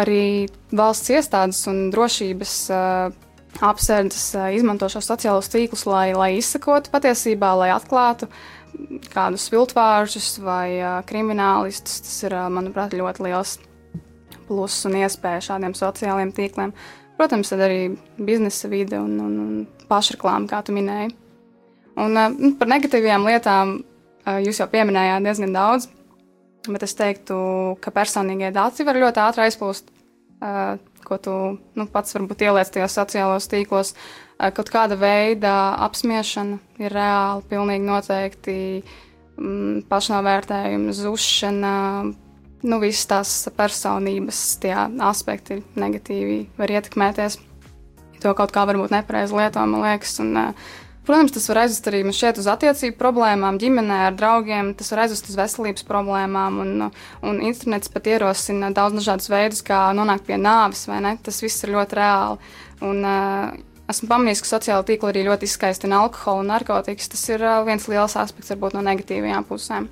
arī 0.00 0.48
valsts 0.74 1.12
iestādes 1.14 1.62
un 1.70 1.88
drošības 1.94 2.56
apsardzes 3.60 4.26
izmanto 4.56 4.88
šos 4.90 5.08
sociālos 5.10 5.50
tīklus, 5.52 5.84
lai, 5.90 6.10
lai 6.16 6.32
izsakotu 6.38 6.92
patiesībā, 6.92 7.54
lai 7.58 7.72
atklātu 7.74 8.30
kādus 9.10 9.48
viltvāršus 9.52 10.38
vai 10.44 11.02
kriminālistus. 11.08 12.04
Tas 12.06 12.22
ir, 12.28 12.38
manuprāt, 12.54 12.94
ļoti 12.96 13.26
liels 13.26 13.58
pluss 14.50 14.86
un 14.88 14.98
iespēja 14.98 15.46
šādiem 15.52 15.76
sociālajiem 15.78 16.34
tīkliem. 16.34 16.74
Protams, 17.20 17.52
tad 17.52 17.62
arī 17.66 17.80
biznesa 18.18 18.70
vide 18.72 18.98
un, 18.98 19.16
un, 19.20 19.38
un 19.44 19.86
pašreklāma, 19.90 20.48
kā 20.50 20.62
tu 20.66 20.74
minēji. 20.74 21.12
Un 22.00 22.16
uh, 22.16 22.36
par 22.58 22.70
negatīvajām 22.70 23.26
lietām 23.28 23.74
uh, 23.80 24.38
jūs 24.40 24.62
jau 24.62 24.68
pieminējāt 24.72 25.26
diezgan 25.26 25.52
daudz, 25.56 25.88
bet 26.68 26.86
es 26.86 26.96
teiktu, 26.96 27.36
ka 27.82 27.92
personīgie 27.94 28.52
dati 28.56 28.86
var 28.88 28.98
ļoti 29.00 29.22
ātri 29.26 29.44
aizplūst, 29.46 29.92
uh, 30.40 30.78
ko 31.04 31.20
tu 31.20 31.36
nu, 31.76 31.86
pats 31.92 32.16
varbūt 32.16 32.46
ieliec 32.46 32.72
tajos 32.72 32.96
sociālos 32.96 33.48
tīklos. 33.50 33.94
Kaut 34.40 34.70
kāda 34.72 34.96
veida 34.96 35.52
apspiešana 35.84 36.56
ir 36.80 36.94
reāli, 36.96 37.44
pilnīgi 37.50 37.84
noteikti 37.84 38.54
mm, 38.80 39.82
pašnovērtējuma, 39.90 40.94
zušana 40.96 41.72
nu, 42.66 42.80
visas 42.82 43.06
tās 43.10 43.32
personības 43.56 44.42
tie 44.62 44.74
aspekti 45.06 45.60
negatīvi 45.80 46.42
var 46.58 46.74
ietekmēties. 46.76 47.40
To 48.20 48.36
kaut 48.36 48.52
kā 48.52 48.66
varbūt 48.68 48.92
nepareizi 48.92 49.36
lieto, 49.36 49.64
man 49.64 49.84
liekas. 49.86 50.18
Un, 50.20 50.36
uh, 50.36 50.70
Protams, 51.10 51.32
tas 51.32 51.48
var 51.48 51.62
aizvest 51.62 51.86
arī 51.88 52.02
šeit 52.14 52.36
uz 52.38 52.46
attiecību 52.52 52.94
problēmām, 53.00 53.56
ģimenē 53.58 53.96
ar 54.10 54.18
draugiem, 54.18 54.74
tas 54.78 54.92
var 54.92 55.06
aizvest 55.06 55.30
uz 55.32 55.38
veselības 55.38 55.86
problēmām, 55.88 56.58
un, 56.60 56.84
un 57.26 57.40
internets 57.40 57.90
pat 57.90 58.06
ierosina 58.12 58.68
daudz 58.76 59.00
dažādus 59.00 59.30
veidus, 59.32 59.64
kā 59.66 59.80
nonākt 59.96 60.28
pie 60.28 60.36
nāves, 60.38 60.84
vai 60.86 61.00
ne? 61.02 61.16
Tas 61.24 61.40
viss 61.42 61.64
ir 61.64 61.72
ļoti 61.74 61.98
reāli. 61.98 62.54
Un, 62.84 63.02
uh, 63.02 63.66
Esmu 63.90 64.06
pamanījis, 64.06 64.44
ka 64.44 64.52
sociāla 64.52 64.84
tīkla 64.86 65.10
arī 65.10 65.24
ļoti 65.26 65.48
izskaistina 65.48 66.04
alkoholu 66.04 66.44
un 66.44 66.52
narkotikas. 66.52 67.08
Tas 67.10 67.24
ir 67.26 67.42
uh, 67.42 67.56
viens 67.66 67.88
liels 67.90 68.14
aspekts, 68.20 68.52
varbūt 68.52 68.76
no 68.76 68.84
negatīvajām 68.86 69.48
pusēm. 69.48 69.88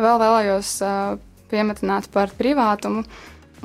Vēl 0.00 0.18
vēlējos 0.18 0.72
uh, 0.82 1.20
piemetināt 1.50 2.08
par 2.14 2.32
privātumu 2.38 3.04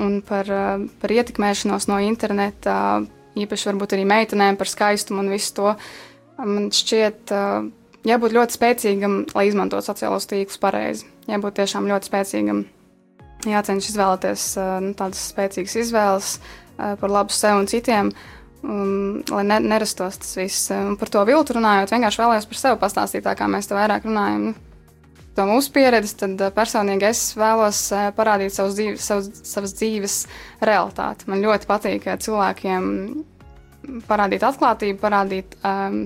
un 0.01 0.19
par, 0.25 0.49
uh, 0.51 0.83
par 1.01 1.13
ietekmēšanos 1.15 1.87
no 1.91 1.99
interneta, 2.03 3.05
īpaši 3.39 3.69
varbūt 3.71 3.95
arī 3.95 4.05
meitenēm 4.09 4.59
par 4.59 4.71
skaistumu 4.71 5.23
un 5.23 5.31
visu 5.33 5.55
to. 5.59 5.73
Man 6.41 6.69
šķiet, 6.75 7.31
uh, 7.31 7.69
jābūt 8.07 8.35
ļoti 8.35 8.57
spēcīgam, 8.57 9.19
lai 9.35 9.47
izmantotu 9.49 9.87
sociālos 9.87 10.27
tīklus 10.29 10.61
pareizi. 10.61 11.07
Jābūt 11.31 11.61
tiešām 11.61 11.87
ļoti 11.89 12.11
spēcīgam. 12.11 12.65
Jācenšas 13.45 13.93
izvēlēties 13.93 14.47
uh, 14.59 14.77
nu, 14.83 14.93
tādas 14.97 15.29
spēcīgas 15.31 15.81
izvēles 15.85 16.37
par 16.75 17.07
labu 17.07 17.31
sev 17.31 17.61
un 17.61 17.69
citiem. 17.71 18.09
Um, 18.65 19.21
lai 19.29 19.43
ne, 19.45 19.59
nerastos 19.61 20.17
tas 20.17 20.31
viss. 20.37 20.71
Un 20.73 20.95
par 20.97 21.11
to 21.13 21.21
viltu 21.27 21.53
runājot, 21.53 21.91
vienkārši 21.93 22.21
vēlējos 22.21 22.47
par 22.49 22.59
sevi 22.59 22.79
pastāstīt, 22.81 23.23
tā 23.27 23.35
kā 23.37 23.47
mēs 23.51 23.69
te 23.69 23.77
vairāk 23.77 24.07
runājam. 24.07 24.47
Nu, 24.49 24.74
to 25.35 25.45
mūsu 25.49 25.71
pieredzi, 25.75 26.15
tad 26.23 26.41
uh, 26.41 26.51
personīgi 26.55 27.09
es 27.09 27.23
vēlos 27.39 27.79
uh, 27.93 28.09
parādīt 28.15 28.55
savus 28.55 28.77
dzīves, 28.79 29.07
savus, 29.09 29.31
savas 29.47 29.75
dzīves 29.77 30.19
realitāti. 30.65 31.29
Man 31.31 31.43
ļoti 31.45 31.69
patīk 31.69 32.09
cilvēkiem 32.25 32.91
parādīt 34.09 34.45
atklātību, 34.45 34.99
parādīt 35.01 35.57
um, 35.61 36.05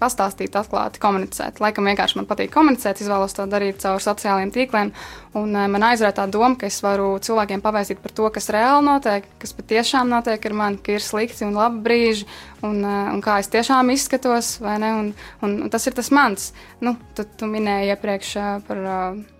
pastāstīt, 0.00 0.56
atklāti 0.58 1.00
komunicēt. 1.02 1.60
Laikam 1.62 1.88
vienkārši 1.88 2.18
man 2.18 2.28
patīk 2.30 2.52
komunicēt, 2.54 3.02
izvēlos 3.02 3.36
to 3.36 3.46
darīt 3.50 3.80
caur 3.82 4.02
sociālajiem 4.02 4.52
tīkliem. 4.54 4.92
Un 5.38 5.54
uh, 5.54 5.66
man 5.70 5.86
aizrāja 5.90 6.18
tā 6.20 6.26
doma, 6.30 6.54
ka 6.60 6.68
es 6.70 6.80
varu 6.84 7.14
cilvēkiem 7.24 7.62
pavēstīt 7.64 8.02
par 8.04 8.14
to, 8.16 8.30
kas 8.34 8.50
reāli 8.54 8.86
notiek, 8.86 9.28
kas 9.42 9.54
patiešām 9.58 10.10
notiek 10.12 10.48
ar 10.50 10.56
mani, 10.60 10.80
ka 10.84 10.96
ir 10.96 11.04
slikti 11.04 11.46
un 11.46 11.54
labi 11.58 11.82
brīži, 11.86 12.28
un, 12.62 12.80
uh, 12.84 13.12
un 13.12 13.22
kā 13.24 13.40
es 13.42 13.50
tiešām 13.52 13.92
izskatos? 13.94 14.56
Un, 14.64 15.12
un, 15.42 15.60
un 15.66 15.70
tas 15.72 15.86
ir 15.88 15.96
tas 15.96 16.10
mans. 16.14 16.52
Nu, 16.84 16.96
tu, 17.16 17.26
tu 17.26 17.50
minēji 17.50 17.94
iepriekš 17.94 18.34
uh, 18.38 18.50
par, 18.68 18.84
uh, 18.84 19.33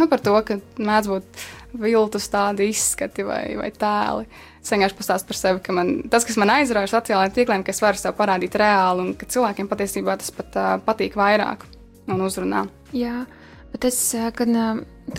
nu, 0.00 0.08
par 0.10 0.22
to, 0.24 0.34
ka 0.46 0.58
mēdz 0.78 1.12
būt 1.12 1.44
viltus 1.84 2.28
tādi 2.30 2.70
izskati 2.70 3.26
vai, 3.26 3.44
vai 3.58 3.70
tēli. 3.74 4.28
Uh, 4.28 4.42
Es 4.64 4.70
vienkārši 4.72 4.96
pastāstu 4.96 5.28
par 5.28 5.36
sevi, 5.36 5.60
ka 5.60 5.74
man, 5.76 5.88
tas, 6.08 6.24
kas 6.24 6.38
man 6.40 6.48
aizrauja 6.54 6.88
ar 6.88 6.92
sociālajiem 6.94 7.32
tīkliem, 7.36 7.62
ka 7.66 7.72
es 7.74 7.82
varu 7.84 8.00
sev 8.00 8.14
parādīt 8.16 8.54
reāli 8.56 9.02
un 9.04 9.10
ka 9.20 9.28
cilvēkiem 9.28 9.68
patiesībā 9.68 10.14
tas 10.16 10.32
pat 10.32 10.56
uh, 10.56 10.70
patīk 10.86 11.18
vairāk 11.20 11.66
un 12.08 12.22
uzrunā. 12.24 12.62
Jā, 12.96 13.26
bet 13.74 13.84
es, 13.90 13.98
kad, 14.38 14.54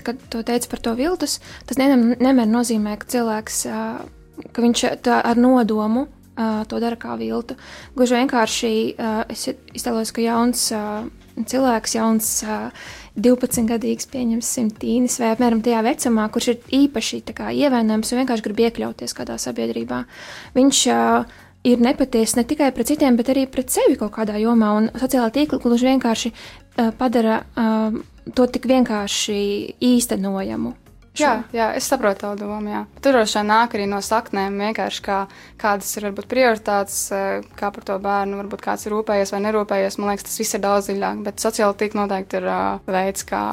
kad 0.02 0.24
to 0.34 0.42
teicu 0.48 0.72
par 0.72 0.82
to 0.88 0.96
viltus, 0.98 1.38
tas 1.70 1.78
nevienmēr 1.78 2.50
nozīmē, 2.50 2.96
ka 2.98 3.12
cilvēks, 3.14 3.62
ka 4.50 4.66
viņš 4.66 4.86
ar 5.14 5.38
nodomu 5.38 6.08
to 6.36 6.82
dara 6.82 6.98
kā 7.00 7.14
viltu. 7.22 7.54
Gluži 7.94 8.18
vienkārši 8.18 8.74
es 9.30 9.46
iztēlojos, 9.78 10.10
ka 10.16 10.26
jauns 10.26 10.72
cilvēks, 11.38 11.96
jauns 12.00 12.32
12-gadīgs, 13.16 14.10
pieņemsim, 14.12 14.70
tīnis 14.80 15.18
vai 15.22 15.32
apmēram 15.32 15.62
tajā 15.64 15.82
vecumā, 15.86 16.28
kurš 16.34 16.50
ir 16.52 16.58
īpaši 16.84 17.22
ievainojams 17.32 18.12
un 18.12 18.22
vienkārši 18.22 18.46
grib 18.48 18.62
iekļauties 18.66 19.16
kādā 19.16 19.38
sabiedrībā. 19.40 20.02
Viņš 20.58 20.82
uh, 20.92 21.38
ir 21.64 21.84
nepatiess 21.84 22.36
ne 22.36 22.44
tikai 22.44 22.72
pret 22.76 22.92
citiem, 22.92 23.16
bet 23.16 23.32
arī 23.32 23.46
pret 23.48 23.72
sevi 23.72 23.96
kaut 24.00 24.14
kādā 24.18 24.36
jomā, 24.42 24.74
un 24.78 24.90
sociālā 24.94 25.32
tīkla 25.32 25.62
gluži 25.64 25.90
vienkārši 25.94 26.34
uh, 26.36 26.92
padara 27.00 27.42
uh, 27.56 28.02
to 28.36 28.48
tik 28.52 28.68
vienkārši 28.68 29.40
īstenojamu. 29.80 30.76
Jā, 31.22 31.32
jā, 31.56 31.68
es 31.78 31.88
saprotu 31.90 32.24
tavu 32.26 32.38
domu. 32.40 32.72
Jā. 32.72 32.82
Tur 33.04 33.16
droši 33.16 33.38
vien 33.40 33.50
nāk 33.52 33.76
arī 33.78 33.86
no 33.90 34.02
saknēm, 34.04 34.58
vienkārši 34.68 35.04
kā, 35.06 35.20
kādas 35.62 35.92
ir 35.96 36.08
varbūt 36.10 36.28
prioritātes, 36.32 36.98
eh, 37.16 37.46
kā 37.60 37.72
par 37.76 37.88
to 37.88 37.98
bērnu, 38.04 38.40
varbūt 38.44 38.66
kāds 38.66 38.86
ir 38.86 38.96
rūpējies 38.96 39.32
vai 39.36 39.42
nerūpējies. 39.46 40.00
Man 40.00 40.12
liekas, 40.12 40.28
tas 40.30 40.42
viss 40.42 40.58
ir 40.58 40.64
daudz 40.66 40.90
dziļāk, 40.90 41.24
bet 41.28 41.46
sociāli 41.46 41.80
tīk 41.80 41.96
noteikti 41.98 42.42
ir 42.42 42.50
uh, 42.52 42.84
veids, 42.90 43.26
kā, 43.28 43.44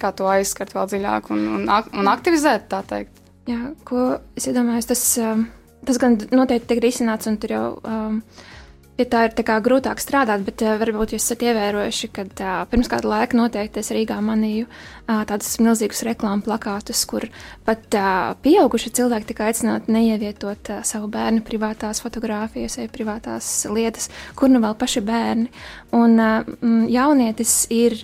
kā 0.00 0.12
to 0.16 0.28
aizskart 0.30 0.76
vēl 0.76 0.92
dziļāk 0.92 1.32
un, 1.34 1.48
un, 1.56 1.66
un 1.70 2.12
aktivizēt, 2.12 2.68
tā 2.72 2.82
teikt. 2.86 3.20
Jā, 3.48 3.72
ko 3.88 4.20
es 4.36 4.46
iedomājos, 4.50 4.90
tas, 4.90 5.04
um, 5.24 5.46
tas 5.88 5.98
gan 6.00 6.18
noteikti 6.30 6.74
tiek 6.74 6.84
risināts, 6.84 7.30
un 7.30 7.40
tur 7.40 7.56
jau. 7.56 7.66
Um, 7.84 8.22
pie 9.00 9.06
tā 9.08 9.22
ir 9.28 9.32
tā 9.32 9.56
grūtāk 9.64 10.00
strādāt, 10.02 10.44
bet 10.44 10.60
uh, 10.66 10.76
varbūt 10.80 11.14
jūs 11.14 11.24
esat 11.24 11.44
ievērojuši, 11.48 12.10
ka 12.12 12.24
uh, 12.28 12.50
pirms 12.68 12.90
kāda 12.92 13.08
laika 13.08 13.38
noteikti 13.38 13.80
es 13.80 13.92
Rīgā 13.96 14.18
manīju 14.24 14.68
tādus 15.26 15.56
milzīgus 15.58 16.04
reklāmu 16.06 16.44
plakātus, 16.46 17.00
kur 17.08 17.24
pat 17.66 17.96
uh, 17.98 18.34
pieauguši 18.44 18.92
cilvēki 19.00 19.30
tika 19.32 19.48
aicināti 19.48 19.94
neievietot 19.94 20.70
savu 20.86 21.08
bērnu 21.10 21.42
privātās 21.46 22.02
fotogrāfijas 22.04 22.76
vai 22.78 22.88
privātās 22.92 23.48
lietas, 23.72 24.10
kur 24.38 24.52
nu 24.52 24.60
vēl 24.62 24.76
paši 24.78 25.02
bērni. 25.06 25.48
Un 25.96 26.20
jaunietis 26.92 27.54
ir, 27.74 27.96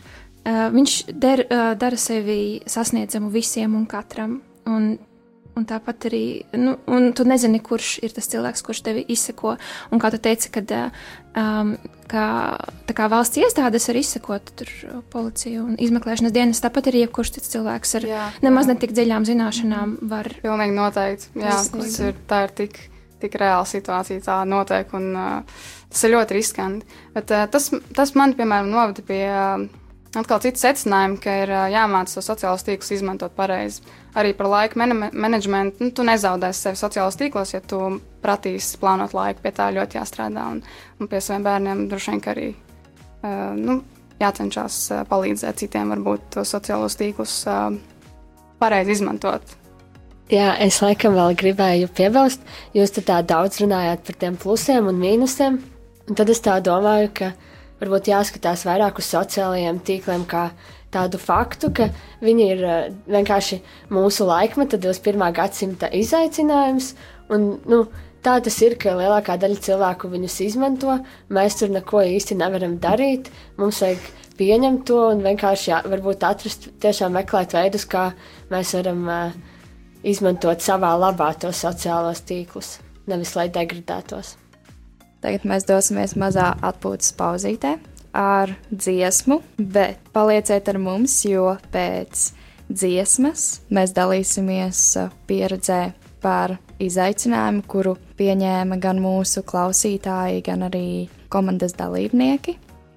viņš 0.45 0.97
der, 1.13 1.45
dara 1.79 2.01
sevi 2.01 2.65
sasniedzamu 2.67 3.31
visiem 3.35 3.77
un 3.79 3.87
katram. 3.91 4.41
Un 4.67 4.97
Un 5.57 5.65
tāpat 5.65 6.11
arī, 6.11 6.25
nu, 6.61 6.75
un 6.93 7.15
tu 7.17 7.25
nezini, 7.25 7.63
kurš 7.65 7.95
ir 8.05 8.13
tas 8.13 8.29
cilvēks, 8.29 8.61
kurš 8.67 8.83
tevi 8.85 9.05
izseko. 9.15 9.55
Un 9.89 10.03
kā 10.03 10.11
tu 10.13 10.19
teici, 10.21 10.51
kad 10.53 10.69
um, 10.77 11.71
kā, 12.11 12.27
kā 12.93 13.07
valsts 13.09 13.41
iestādes 13.41 13.89
var 13.89 13.99
izsekot 14.01 14.53
tur 14.61 14.73
policiju 15.15 15.63
un 15.65 15.79
izmeklēšanas 15.81 16.35
dienas, 16.37 16.61
tāpat 16.61 16.91
arī 16.91 17.07
jebkurš 17.07 17.33
cits 17.39 17.55
cilvēks 17.55 17.97
ar 18.01 18.09
jā, 18.11 18.27
nemaz 18.45 18.69
netik 18.69 18.93
dziļām 18.97 19.25
zināšanām 19.31 19.97
var. 20.11 20.29
Pilnīgi 20.45 20.77
noteikti. 20.77 21.33
Jā, 21.41 21.57
tas 21.73 21.99
ir, 22.05 22.21
tā 22.29 22.43
ir 22.45 22.55
tik, 22.61 22.79
tik 23.25 23.41
reāla 23.41 23.65
situācija, 23.69 24.27
tā 24.29 24.37
notiek, 24.49 24.93
un 24.99 25.09
uh, 25.17 25.65
tas 25.89 26.05
ir 26.05 26.19
ļoti 26.19 26.37
riskanti. 26.37 27.01
Bet 27.17 27.33
uh, 27.33 27.49
tas, 27.49 27.73
tas 27.97 28.13
man, 28.19 28.37
piemēram, 28.37 28.69
novada 28.77 29.09
pie 29.09 29.25
uh, 29.25 29.65
atkal 30.15 30.41
citas 30.45 30.63
secinājuma, 30.65 31.19
ka 31.23 31.35
ir 31.43 31.53
uh, 31.53 31.65
jāmāca 31.73 32.23
sociālos 32.25 32.65
tīklus 32.67 32.95
izmantot 32.99 33.35
pareizi 33.37 33.83
arī 34.17 34.33
par 34.37 34.49
laika 34.49 34.81
menedžmentu. 34.81 35.85
Nu, 35.85 35.91
tu 35.93 36.07
nezaudēsi 36.07 36.69
sevi 36.69 36.81
sociālajos 36.81 37.19
tīklos, 37.21 37.53
ja 37.53 37.61
tu 37.61 37.81
pratīsi 38.25 38.79
plānot 38.81 39.13
laiku. 39.17 39.43
Pie 39.45 39.53
tā 39.57 39.69
ļoti 39.77 40.01
jāstrādā. 40.01 40.47
Un, 40.55 40.63
un 41.01 41.11
pie 41.11 41.21
saviem 41.21 41.45
bērniem 41.47 41.85
droši 41.91 42.15
vien 42.15 42.25
arī 42.33 42.49
uh, 42.55 43.53
nu, 43.59 43.81
jācenšas 44.23 44.81
palīdzēt 45.11 45.63
citiem, 45.65 45.93
varbūt 45.93 46.33
tos 46.39 46.55
sociālos 46.57 46.97
tīklus 46.99 47.43
uh, 47.51 47.71
pareizi 48.63 48.97
izmantot. 48.97 49.57
Jā, 50.33 50.57
es 50.59 50.81
laikam 50.83 51.15
vēl 51.15 51.37
gribēju 51.39 51.89
piebilst, 51.95 52.41
jūs 52.75 52.97
tā 52.97 53.21
daudz 53.23 53.61
runājāt 53.63 54.01
par 54.09 54.17
tiem 54.19 54.39
plusiem 54.41 54.89
un 54.91 54.97
mīnusiem. 54.99 55.61
Un 56.07 56.19
tad 56.19 56.31
es 56.31 56.41
tā 56.43 56.57
domāju, 56.63 57.13
ka 57.15 57.29
varbūt 57.81 58.11
jāskatās 58.13 58.65
vairāk 58.69 59.01
uz 59.03 59.11
sociālajiem 59.13 59.81
tīkliem, 59.87 60.25
kā 60.29 60.49
tādu 60.95 61.21
faktu, 61.21 61.71
ka 61.77 61.91
viņi 62.25 62.49
ir 62.55 62.65
uh, 62.65 62.77
vienkārši 63.11 63.61
mūsu 63.93 64.27
laikmeta 64.29 64.79
21. 64.81 65.25
gadsimta 65.37 65.91
izaicinājums. 65.93 66.95
Un, 67.33 67.49
nu, 67.69 67.83
tā 68.25 68.39
tas 68.45 68.57
ir, 68.65 68.77
ka 68.81 68.95
lielākā 68.97 69.37
daļa 69.41 69.59
cilvēku 69.67 70.11
viņus 70.13 70.39
izmanto. 70.47 70.99
Mēs 71.33 71.59
tur 71.61 71.75
neko 71.75 72.05
īsti 72.07 72.39
nevaram 72.39 72.79
darīt. 72.83 73.31
Mums 73.61 73.83
vajag 73.85 74.09
pieņemt 74.39 74.87
to 74.89 75.03
un 75.11 75.23
vienkārši 75.27 75.71
jā, 75.73 75.83
varbūt 75.91 76.25
atrast, 76.29 76.71
tiešām 76.83 77.17
meklēt 77.19 77.57
veidus, 77.57 77.87
kā 77.89 78.11
mēs 78.53 78.75
varam 78.79 79.05
uh, 79.11 79.37
izmantot 80.07 80.65
savā 80.65 80.95
labā 81.01 81.33
tos 81.41 81.65
sociālos 81.67 82.25
tīklus, 82.27 82.77
nevis 83.11 83.35
lai 83.39 83.49
degradētos. 83.53 84.37
Tagad 85.25 85.47
mēs 85.49 85.65
dosimies 85.69 86.17
mazā 86.19 86.53
atpūtas 86.65 87.15
pauzītē 87.17 87.77
ar 88.17 88.53
dziesmu, 88.71 89.41
bet 89.59 90.01
palieciet 90.17 90.69
ar 90.73 90.79
mums, 90.81 91.19
jo 91.29 91.55
pēc 91.73 92.31
dziesmas 92.69 93.47
mēs 93.73 93.95
dalīsimies 93.97 94.83
pieredzē 95.29 95.81
par 96.25 96.57
izaicinājumu, 96.83 97.65
kuru 97.69 97.95
pieņēma 98.19 98.79
gan 98.83 99.01
mūsu 99.05 99.45
klausītāji, 99.47 100.43
gan 100.47 100.67
arī 100.67 100.87
komandas 101.33 101.77
dalībnieki. 101.79 102.57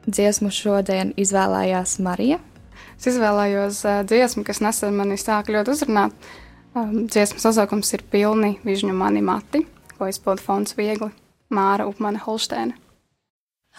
Dziesmu 0.09 0.51
šodien 0.55 1.13
izvēlējās 1.19 1.99
Marija. 2.03 2.39
Es 2.97 3.07
izvēlējos 3.11 3.83
uh, 3.85 4.01
dziesmu, 4.07 4.43
kas 4.47 4.63
nesen 4.63 4.97
manī 4.97 5.19
sāka 5.19 5.53
ļoti 5.53 5.75
uzrunāt. 5.75 6.29
Um, 6.75 7.05
dziesmas 7.07 7.47
nosaukums 7.47 7.93
ir 7.95 8.05
Pilni 8.11 8.55
vižņu 8.65 8.95
mani 8.95 9.23
mati, 9.25 9.65
ko 9.97 10.09
izpilda 10.09 10.43
fonds 10.43 10.75
viegli 10.79 11.11
Māra 11.49 11.87
Upmane 11.89 12.19
Holštēna. 12.21 12.75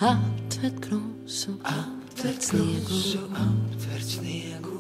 Atver 0.02 0.72
klusu, 0.82 1.52
atver 1.62 2.34
sniegu, 2.42 3.28
atver 3.38 4.00
sniegu, 4.02 4.78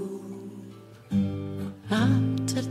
atver 1.90 2.66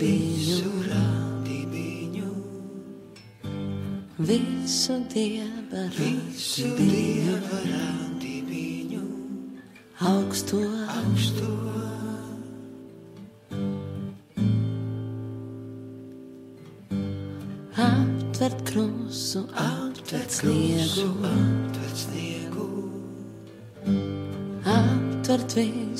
visu 0.00 0.70
rādībiņu. 0.88 2.30
Visu 4.30 4.96
dieva 5.12 5.84
rādībiņu, 7.66 9.04
augsto, 10.14 10.64
augsto. 10.96 11.50
Aptvert 11.50 11.79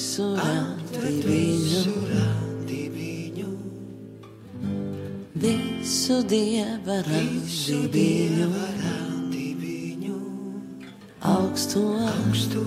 visu 0.00 0.24
rādībiņu. 2.08 3.50
visu 7.20 7.82
dieva 7.92 8.64
radībiņu, 8.80 10.16
augsto, 11.32 11.82
augsto. 12.08 12.64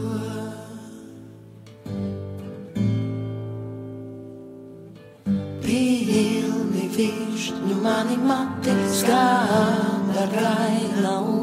Pilni 5.66 6.86
višņu 6.98 7.76
mani 7.82 8.18
mati 8.30 8.78
skāba 9.00 10.28
raila 10.38 11.16
upe, 11.22 11.43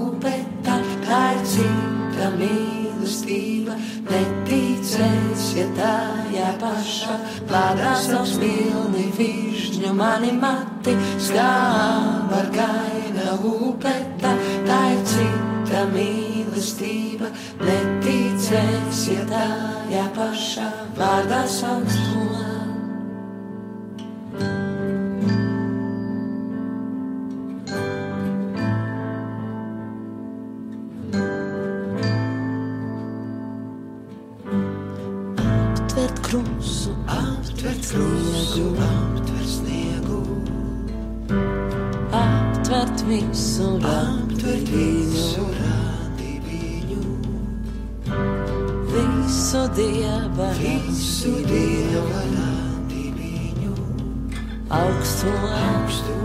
paša, 6.61 7.17
plādās 7.49 8.07
savs 8.11 8.37
pilni 8.41 9.07
višņu 9.17 9.93
mani 9.97 10.33
mati 10.41 10.95
skāba 11.27 12.43
gaina 12.55 13.37
upeta, 13.53 14.35
tā 14.69 14.81
ir 14.95 15.03
cita 15.15 15.87
mīlestība, 15.95 17.33
neticēs, 17.65 19.05
ja 19.15 19.29
tā 19.33 19.47
jā 19.95 20.07
pašā 20.17 20.71
vārdā 21.01 21.45
sauc 21.59 22.01
aptvert 43.11 44.69
visu 44.71 45.43
rādību, 45.57 46.99
visu 50.55 51.33
dieva 51.43 52.21
rādību, 52.37 53.73
augstu, 54.79 55.33
augstu. 55.59 56.19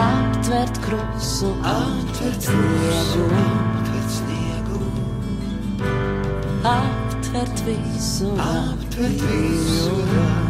Aptvert 0.00 0.80
krusu, 0.86 1.50
aptvert 1.74 2.48
sniegu, 2.48 3.26
aptvert 3.42 4.14
sniegu. 4.16 4.80
Aptvert 6.72 7.66
visu, 7.68 8.32
aptvert 8.48 9.28
visu 9.28 10.00
radībiņu. 10.14 10.49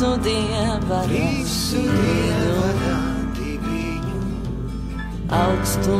Visu 0.00 0.16
dieva 0.24 0.98
visu 1.04 1.80
dieva 1.84 2.68
radībiņu. 2.80 4.20
Augstu, 5.28 5.98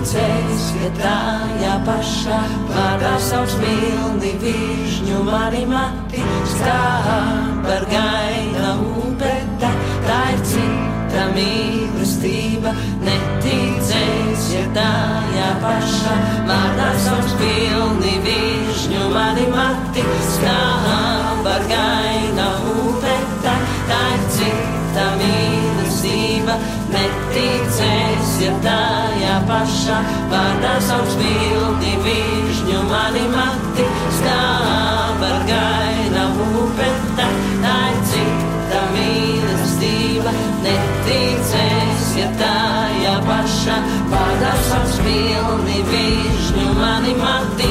neticēs, 0.00 0.62
ja 0.80 0.90
tā 0.96 1.16
jā 1.60 1.74
pašā 1.84 2.38
vārdā 2.70 3.18
savs 3.20 3.54
milni 3.60 4.32
višņu 4.40 5.22
mani 5.24 5.66
mati. 5.66 6.22
Stāv 6.48 7.60
par 7.66 7.84
gaina 7.90 8.76
upeta, 8.80 9.70
tā 10.06 10.20
ir 10.32 10.40
cita 10.44 11.26
mīlestība, 11.34 12.72
neticēs, 13.04 14.52
ja 14.54 14.64
tā 14.74 14.90
jā 15.36 15.50
pašā 15.60 16.16
vārdā 16.48 16.92
savs 17.04 17.36
milni 17.40 18.16
višņu 18.24 19.10
mani 19.12 19.48
mati. 19.52 20.06
Stāv 20.32 21.44
par 21.44 21.68
gaina 21.68 22.09
neticēs, 27.30 28.30
ja 28.42 28.52
tā 28.64 28.80
jā 29.20 29.36
paša, 29.46 29.98
vārdā 30.30 30.74
savs 30.82 31.14
bildi 31.20 31.94
višņu 32.04 32.82
mani 32.90 33.26
mati, 33.30 33.86
stāv 34.18 35.22
ar 35.28 35.38
gaina 35.48 36.26
upeta, 36.62 37.28
tā 37.62 37.76
ir 37.92 38.00
cita 38.10 38.82
mīlestība, 38.94 40.34
neticēs, 40.64 42.08
ja 42.18 42.30
tā 42.40 42.56
jā 43.02 43.16
paša, 43.28 43.78
vārdā 44.10 44.54
savs 44.68 44.98
bildi 45.06 45.84
višņu 45.92 46.74
mani 46.80 47.14
mati, 47.20 47.70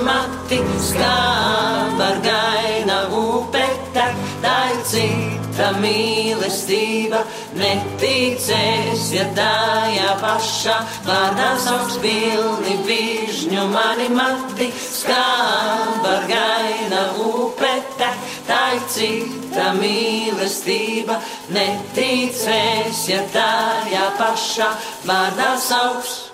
mani 0.00 0.04
mati, 0.04 0.58
skāp 0.80 2.00
ar 2.00 2.18
gaina 2.24 3.08
upeta, 3.12 4.06
tā 4.42 4.54
ir 4.72 4.80
cita 4.84 5.72
mīlestība, 5.80 7.24
neticēs, 7.56 9.12
ja 9.14 9.26
tā 9.36 9.90
jā 9.94 10.14
paša, 10.20 10.76
vārdā 11.06 11.50
savs 11.60 11.98
pilni 12.00 12.78
višņu 12.86 13.66
mani 13.72 14.08
mati, 14.14 14.70
skāba 14.72 16.16
ar 16.16 16.26
gaina 16.30 17.04
upete, 17.18 18.10
tā 18.48 18.62
ir 18.76 18.88
cita 18.88 19.74
mīlestība, 19.80 21.20
neticēs, 21.52 23.06
ja 23.10 23.22
tā 23.34 23.52
jā 23.92 24.10
paša, 24.18 24.74
vārdā 25.06 25.54
savs. 25.60 26.29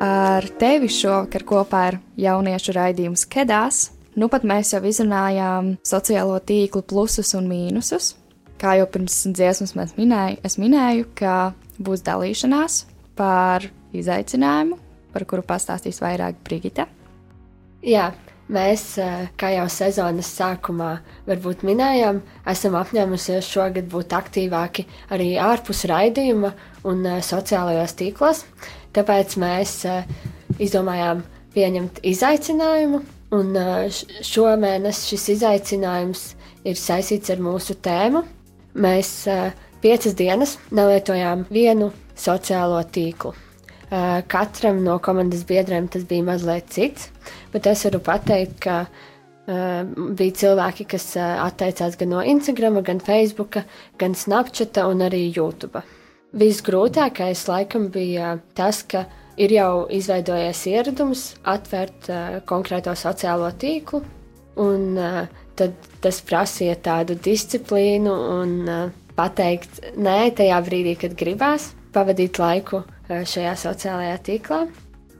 Ar 0.00 0.46
tevi 0.56 0.88
šovakar 0.88 1.42
kopā 1.44 1.80
ir 1.90 1.96
jauniešu 2.22 2.72
raidījums 2.72 3.26
Kedās. 3.28 3.90
Nu 4.16 4.30
pat 4.32 4.46
mēs 4.48 4.72
jau 4.72 4.80
izrunājām 4.88 5.74
sociālo 5.84 6.38
tīklu 6.40 6.80
plusus 6.88 7.34
un 7.36 7.50
mīnusus. 7.50 8.14
Kā 8.60 8.78
jau 8.80 8.86
pirms 8.92 9.22
dziesmas 9.28 9.74
mēs 9.76 9.92
minēju, 10.00 10.40
es 10.44 10.56
minēju, 10.60 11.04
ka 11.20 11.52
būs 11.80 12.00
dalīšanās 12.08 12.80
par 13.16 13.68
izaicinājumu, 13.92 14.80
par 15.12 15.28
kuru 15.28 15.44
pastāstīs 15.44 16.00
vairāk 16.00 16.40
Brigita. 16.48 16.88
Jā, 17.84 18.10
mēs, 18.48 18.96
kā 19.40 19.52
jau 19.52 19.68
sezonas 19.72 20.32
sākumā 20.32 20.90
varbūt 21.28 21.64
minējām, 21.68 22.20
esam 22.48 22.76
apņēmusies 22.80 23.52
šogad 23.52 23.88
būt 23.92 24.16
aktīvāki 24.16 24.88
arī 25.12 25.34
ārpus 25.40 25.86
raidījuma 25.92 26.52
un 26.88 27.08
sociālajos 27.24 27.96
tīklos. 28.00 28.44
Tāpēc 28.96 29.36
mēs 29.38 29.74
izdomājām 30.58 31.22
pieņemt 31.54 32.00
izaicinājumu, 32.06 33.00
un 33.36 33.58
šomēnes 34.26 35.04
šis 35.10 35.28
izaicinājums 35.36 36.24
ir 36.66 36.78
saistīts 36.78 37.30
ar 37.30 37.42
mūsu 37.42 37.76
tēmu. 37.82 38.24
Mēs 38.80 39.12
piecas 39.82 40.16
dienas 40.18 40.56
nelietojām 40.74 41.46
vienu 41.50 41.90
sociālo 42.18 42.82
tīklu. 42.94 43.32
Katram 44.30 44.82
no 44.86 44.98
komandas 45.02 45.42
biedriem 45.46 45.88
tas 45.90 46.04
bija 46.06 46.26
mazliet 46.28 46.68
cits, 46.70 47.08
bet 47.50 47.66
es 47.66 47.82
varu 47.88 48.02
pateikt, 48.06 48.60
ka 48.62 48.84
bija 50.18 50.36
cilvēki, 50.44 50.86
kas 50.92 51.08
atteicās 51.18 51.96
gan 51.98 52.12
no 52.14 52.20
Instagram, 52.22 52.78
gan 52.86 53.02
Facebook, 53.02 53.58
gan 53.98 54.14
Snapchat 54.14 54.78
un 54.84 55.02
arī 55.08 55.24
YouTube. 55.30 55.82
Visgrūtākais 56.36 57.42
laikam 57.50 57.88
bija 57.90 58.36
tas, 58.54 58.84
ka 58.86 59.04
ir 59.40 59.54
jau 59.56 59.88
izveidojies 59.90 60.62
ieradums 60.70 61.24
atvērt 61.48 62.10
uh, 62.10 62.38
konkrēto 62.46 62.94
sociālo 62.94 63.50
tīklu, 63.58 64.04
un 64.62 64.94
uh, 64.94 65.24
tad 65.58 65.74
tas 66.00 66.22
prasīja 66.22 66.78
tādu 66.84 67.18
disciplīnu 67.18 68.14
un 68.36 68.56
uh, 68.68 68.86
pateikt 69.18 69.82
nē 69.98 70.30
tajā 70.38 70.62
brīdī, 70.68 70.94
kad 71.02 71.18
gribās 71.18 71.72
pavadīt 71.92 72.38
laiku 72.38 72.84
Eh, 73.10 73.24
šajā 73.26 73.56
sociālajā 73.58 74.18
tīklā. 74.22 74.60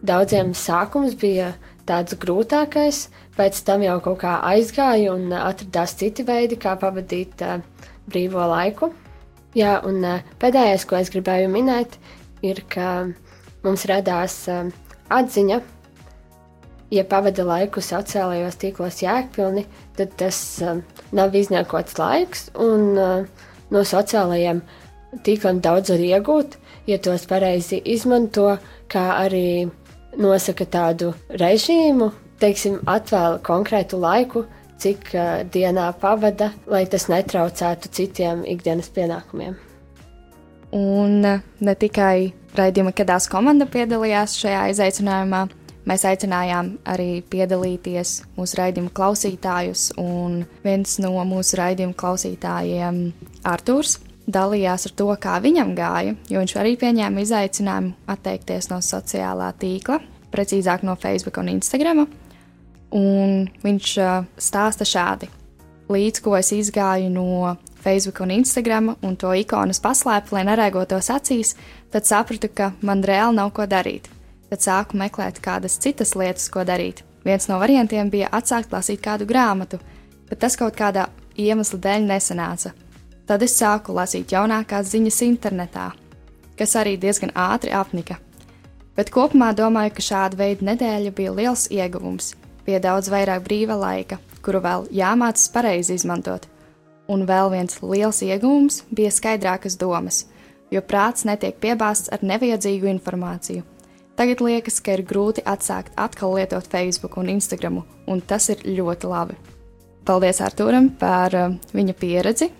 Daudziem 0.06 0.52
sākums 0.54 1.16
bija 1.18 1.50
tāds 1.88 2.14
grūtākais, 2.22 3.08
pēc 3.34 3.58
tam 3.66 3.82
jau 3.82 3.96
kaut 4.04 4.20
kā 4.22 4.36
aizgāja 4.46 5.16
un 5.16 5.34
atradās 5.34 5.96
citi 5.98 6.22
veidi, 6.28 6.58
kā 6.60 6.76
pavadīt 6.78 7.42
uh, 7.42 7.58
brīvo 8.06 8.46
laiku. 8.52 8.92
Jā, 9.56 9.80
un 9.82 10.04
pēdējais, 10.38 10.86
ko 10.86 10.98
es 11.00 11.10
gribēju 11.10 11.50
minēt, 11.50 11.96
ir, 12.46 12.62
ka 12.70 13.10
mums 13.64 13.84
radās 13.90 14.44
atziņa, 15.10 15.58
ja 16.94 17.04
pavada 17.10 17.46
laiku 17.46 17.82
sociālajos 17.82 18.58
tīklos 18.62 19.00
jēgpilni, 19.02 19.64
tad 19.98 20.14
tas 20.20 20.38
nav 21.10 21.34
izniekots 21.34 21.98
laiks, 21.98 22.46
un 22.54 22.94
no 22.94 23.82
sociālajiem 23.86 24.62
tīkliem 25.26 25.58
daudz 25.62 25.90
var 25.90 26.06
iegūt, 26.06 26.56
ja 26.86 26.98
tos 27.02 27.26
pareizi 27.30 27.80
izmanto, 27.90 28.54
kā 28.90 29.06
arī 29.18 29.66
nosaka 30.18 30.66
tādu 30.66 31.12
režīmu, 31.42 32.10
teiksim, 32.42 32.80
atvēl 32.86 33.38
konkrētu 33.46 33.98
laiku, 34.00 34.46
cik 34.80 35.12
dienā 35.52 35.90
pavada, 36.00 36.50
lai 36.70 36.84
tas 36.90 37.08
netraucētu 37.12 37.92
citiem 37.94 38.44
ikdienas 38.48 38.90
pienākumiem. 38.94 39.56
Un 40.76 41.24
ne 41.26 41.74
tikai 41.74 42.30
raidījuma 42.56 42.92
Kedās 42.94 43.26
komanda 43.30 43.66
piedalījās 43.70 44.36
šajā 44.38 44.68
izaicinājumā, 44.70 45.40
mēs 45.90 46.04
aicinājām 46.06 46.76
arī 46.92 47.08
piedalīties 47.30 48.20
mūsu 48.36 48.60
raidījuma 48.60 48.92
klausītājus, 48.94 49.88
un 49.98 50.44
viens 50.62 50.98
no 51.02 51.16
mūsu 51.26 51.58
raidījuma 51.58 51.96
klausītājiem, 51.98 53.02
Artūrs, 53.50 53.98
dalījās 54.30 54.86
ar 54.86 54.96
to, 54.96 55.08
kā 55.20 55.38
viņam 55.42 55.74
gāja, 55.78 56.14
jo 56.30 56.42
viņš 56.42 56.56
arī 56.62 56.76
pieņēma 56.80 57.26
izaicinājumu 57.26 57.94
atteikties 58.14 58.70
no 58.70 58.80
sociālā 58.84 59.50
tīkla, 59.58 60.00
precīzāk 60.30 60.86
no 60.86 60.94
Facebook 61.00 61.40
un 61.42 61.50
Instagram. 61.56 62.06
Un 62.96 63.44
viņš 63.62 63.90
stāsta 64.40 64.86
šādi: 64.88 65.28
Līdz 65.90 66.22
ko 66.24 66.36
es 66.38 66.50
izgāju 66.54 67.10
no 67.10 67.56
Facebook 67.80 68.20
un 68.20 68.30
Instagram 68.30 68.94
un 69.02 69.16
to 69.16 69.32
ikonas 69.34 69.80
paslēpu, 69.82 70.34
lai 70.36 70.44
nerēgotos 70.46 71.10
acīs, 71.14 71.54
tad 71.90 72.06
sapratu, 72.06 72.50
ka 72.52 72.72
man 72.82 73.02
reāli 73.02 73.38
nav 73.38 73.52
ko 73.56 73.66
darīt. 73.66 74.10
Tad 74.50 74.64
sāku 74.66 74.98
meklēt 74.98 75.38
kādas 75.42 75.78
citas 75.78 76.16
lietas, 76.18 76.48
ko 76.50 76.64
darīt. 76.66 77.04
Viens 77.24 77.46
no 77.48 77.58
variantiem 77.60 78.10
bija 78.10 78.30
atsākt 78.32 78.72
lasīt 78.72 79.02
kādu 79.04 79.26
grāmatu, 79.28 79.78
bet 80.28 80.40
tas 80.42 80.56
kaut 80.58 80.76
kādā 80.76 81.06
iemesla 81.38 81.78
dēļ 81.78 82.08
nesanāca. 82.08 82.72
Tad 83.26 83.44
es 83.46 83.54
sāku 83.54 83.94
lasīt 83.94 84.32
jaunākās 84.34 84.90
ziņas 84.90 85.20
internetā, 85.22 85.90
kas 86.58 86.74
arī 86.80 86.96
diezgan 86.98 87.30
ātri 87.38 87.70
apnika. 87.76 88.18
Bet 88.96 89.12
kopumā 89.14 89.52
domāju, 89.54 89.94
ka 89.96 90.02
šāda 90.02 90.40
veida 90.40 90.66
nedēļa 90.66 91.12
bija 91.14 91.34
liels 91.36 91.68
ieguvums, 91.70 92.34
bija 92.70 92.80
daudz 92.84 93.10
vairāk 93.10 93.42
brīva 93.42 93.74
laika, 93.74 94.20
kuru 94.46 94.62
vēl 94.62 94.86
jāmācās 94.94 95.50
pareizi 95.50 95.98
izmantot. 95.98 96.46
Un 97.10 97.26
vēl 97.26 97.50
viens 97.50 97.80
liels 97.82 98.22
ieguvums 98.22 98.84
bija 98.94 99.10
skaidrākas 99.10 99.74
domas, 99.80 100.22
jo 100.70 100.80
prāts 100.86 101.26
netiek 101.26 101.58
piebāzts 101.58 102.12
ar 102.14 102.22
nevajadzīgu 102.22 102.86
informāciju. 102.94 103.66
Tagad 104.14 104.44
liekas, 104.44 104.78
ka 104.84 104.94
ir 104.94 105.02
grūti 105.08 105.42
atsākt 105.48 105.96
atkal 105.98 106.36
lietot 106.38 106.70
Facebook 106.70 107.18
un 107.18 107.32
Instagram, 107.34 107.82
un 108.06 108.22
tas 108.22 108.48
ir 108.54 108.62
ļoti 108.64 109.10
labi. 109.10 109.36
Paldies 110.06 110.40
Arturam 110.44 110.88
par 111.00 111.34
uh, 111.36 111.52
viņa 111.74 111.94
pieredzi 111.98 112.50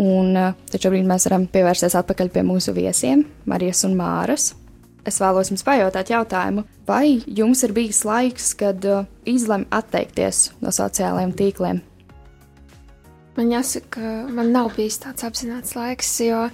Un 0.00 0.32
tad 0.32 0.80
šobrīd 0.80 1.04
mēs 1.04 1.26
varam 1.28 1.44
pievērsties 1.52 1.96
atpakaļ 2.00 2.30
pie 2.32 2.42
mūsu 2.48 2.72
viesiem, 2.72 3.26
Marijas 3.44 3.84
un 3.84 3.96
Māras. 3.98 4.52
Es 5.08 5.18
vēlos 5.18 5.50
jums 5.50 5.64
pajautāt 5.66 6.12
jautājumu, 6.12 6.62
vai 6.86 7.18
jums 7.26 7.64
ir 7.66 7.72
bijis 7.74 8.04
laiks, 8.06 8.52
kad 8.58 8.84
uh, 8.86 9.08
izlemj 9.26 9.66
atteikties 9.74 10.52
no 10.62 10.70
sociālajiem 10.74 11.32
tīkliem? 11.38 11.80
Man 13.34 13.48
jāsaka, 13.50 14.28
man 14.30 14.52
nav 14.54 14.74
bijis 14.76 15.00
tāds 15.02 15.24
apzināts 15.26 15.74
laiks, 15.74 16.12
jo 16.22 16.44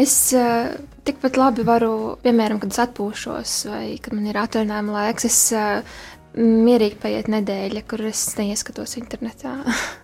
es 0.00 0.14
uh, 0.38 0.70
tikpat 1.04 1.36
labi 1.36 1.66
varu, 1.66 1.92
piemēram, 2.24 2.62
kad 2.62 2.72
es 2.72 2.80
atpūšos 2.86 3.56
vai 3.68 3.84
kad 4.00 4.16
man 4.16 4.30
ir 4.30 4.38
atvaļinājuma 4.40 4.96
laiks, 4.96 5.28
es 5.28 5.40
uh, 5.58 6.00
mierīgi 6.40 7.00
paiet 7.02 7.28
nedēļa, 7.28 7.84
kur 7.90 8.06
es 8.08 8.24
neieskatos 8.40 8.96
internetā. 9.02 9.58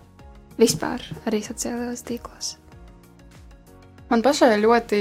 Vispār 0.61 1.05
arī 1.29 1.41
sociālajos 1.47 2.05
tīklos. 2.09 2.57
Man 4.11 4.23
pašai 4.23 4.55
ļoti 4.61 4.99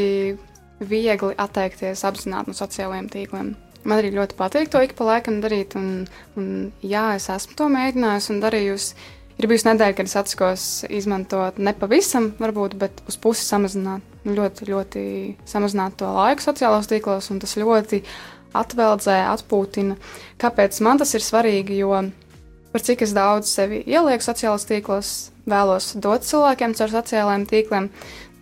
viegli 0.79 1.35
atteikties 1.37 2.03
apzināti 2.07 2.51
no 2.51 2.57
sociālajiem 2.57 3.09
tīkliem. 3.13 3.53
Man 3.85 4.01
arī 4.01 4.09
ļoti 4.15 4.37
patīk 4.37 4.71
to 4.73 4.81
ik 4.81 4.95
pa 4.97 5.05
laikam 5.11 5.37
darīt, 5.43 5.75
un, 5.77 6.07
un 6.39 6.47
jā, 6.81 7.11
es 7.19 7.29
esmu 7.29 7.57
to 7.59 7.69
mēģinājusi 7.69 8.33
un 8.33 8.41
darījusi. 8.41 8.95
Ir 9.35 9.49
bijusi 9.51 9.67
nedēļa, 9.67 9.95
kad 9.97 10.07
es 10.07 10.15
atsakos 10.15 10.65
izmantot 10.95 11.57
nepavisam, 11.59 12.29
varbūt, 12.39 12.77
bet 12.79 13.01
uz 13.11 13.17
pusi 13.19 13.43
samazināt, 13.43 14.03
ļoti, 14.25 14.67
ļoti 14.71 15.03
samazināt 15.47 15.97
to 15.99 16.07
laiku 16.07 16.45
sociālajos 16.45 16.87
tīklos, 16.89 17.27
un 17.33 17.41
tas 17.43 17.57
ļoti 17.59 17.99
atveldzē, 18.55 19.17
atpūtina. 19.33 19.97
Kāpēc 20.41 20.79
man 20.87 21.03
tas 21.03 21.11
ir 21.19 21.25
svarīgi? 21.25 21.81
Jo 21.83 21.99
par 22.75 22.83
cik 22.83 23.05
es 23.05 23.13
daudz 23.15 23.51
sevi 23.51 23.83
ielieku 23.87 24.23
sociālajos 24.23 24.65
tīklos, 24.67 25.09
vēlos 25.47 25.93
dot 26.03 26.25
cilvēkiem 26.27 26.73
caur 26.75 26.91
sociālajiem 26.91 27.45
tīkliem, 27.47 27.91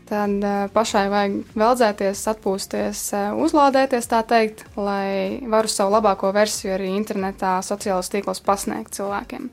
tad 0.09 0.43
uh, 0.43 0.65
pašai 0.73 1.05
vajag 1.11 1.55
veldzēties, 1.59 2.21
atpūsties, 2.33 3.01
uh, 3.15 3.39
uzlādēties, 3.43 4.09
tā 4.11 4.21
teikt, 4.27 4.65
lai 4.77 5.39
varu 5.49 5.71
savu 5.71 5.95
labāko 5.95 6.33
versiju 6.35 6.75
arī 6.75 6.91
internetā, 6.93 7.57
sociālajos 7.65 8.11
tīklos 8.13 8.43
pasniegt 8.45 8.95
cilvēkiem. 8.97 9.49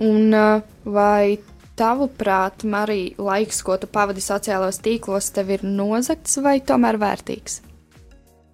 Un 0.00 0.36
uh, 0.36 0.62
vai 0.84 1.38
tavuprāt, 1.80 2.64
arī 2.76 3.14
laiks, 3.18 3.62
ko 3.64 3.78
tu 3.80 3.88
pavadi 3.90 4.22
sociālajos 4.24 4.80
tīklos, 4.84 5.32
tev 5.36 5.54
ir 5.56 5.64
nozagts 5.64 6.40
vai 6.44 6.58
tomēr 6.60 7.00
vērtīgs? 7.00 7.60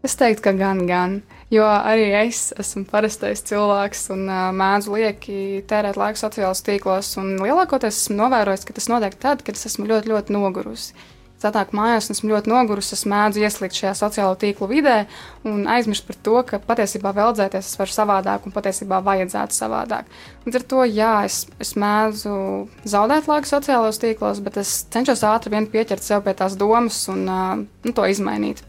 Es 0.06 0.14
teiktu, 0.18 0.44
ka 0.46 0.52
gan, 0.54 0.84
gan. 0.86 1.20
Jo 1.52 1.62
arī 1.62 2.08
es 2.24 2.48
esmu 2.58 2.82
parastais 2.90 3.44
cilvēks 3.46 4.08
un 4.10 4.24
uh, 4.26 4.48
mēdzu 4.56 4.96
lieki 4.96 5.36
tērēt 5.70 5.98
laiku 6.00 6.18
sociālajos 6.18 6.64
tīklos. 6.66 7.12
Lielākoties 7.22 8.00
esmu 8.00 8.16
novērojis, 8.24 8.64
ka 8.66 8.74
tas 8.74 8.90
notiek 8.90 9.14
tad, 9.22 9.44
kad 9.46 9.54
es 9.54 9.68
esmu 9.70 9.86
ļoti, 9.86 10.10
ļoti 10.10 10.34
nogurusi. 10.34 10.96
Es 11.36 11.44
atnāku 11.44 11.76
mājās, 11.76 12.08
esmu 12.10 12.32
ļoti 12.32 12.50
nogurusi. 12.50 12.94
Es 12.96 13.04
mēdzu 13.06 13.44
ieslīgt 13.44 13.76
šajā 13.76 13.92
sociālo 13.98 14.34
tīklu 14.40 14.70
vidē 14.72 14.96
un 15.46 15.68
aizmirst 15.68 16.08
par 16.08 16.18
to, 16.26 16.36
ka 16.48 16.58
patiesībā 16.64 17.12
veldzēties 17.14 17.68
es 17.68 17.78
varu 17.78 17.92
savādāk 17.92 18.48
un 18.48 18.56
patiesībā 18.56 19.02
vajadzētu 19.04 19.54
savādāk. 19.54 20.10
Līdz 20.48 20.60
ar 20.62 20.66
to, 20.72 20.82
jā, 20.88 21.14
es, 21.28 21.42
es 21.62 21.74
mēdzu 21.78 22.34
zaudēt 22.88 23.28
laiku 23.30 23.52
sociālajos 23.52 24.00
tīklos, 24.02 24.42
bet 24.42 24.58
es 24.64 24.78
cenšos 24.90 25.26
ātri 25.28 25.54
vien 25.54 25.68
pieķert 25.70 26.02
sev 26.02 26.24
pie 26.24 26.34
tās 26.40 26.56
domas 26.58 27.04
un 27.12 27.26
uh, 27.28 27.52
nu, 27.60 27.92
to 27.92 28.08
izmainīt. 28.08 28.64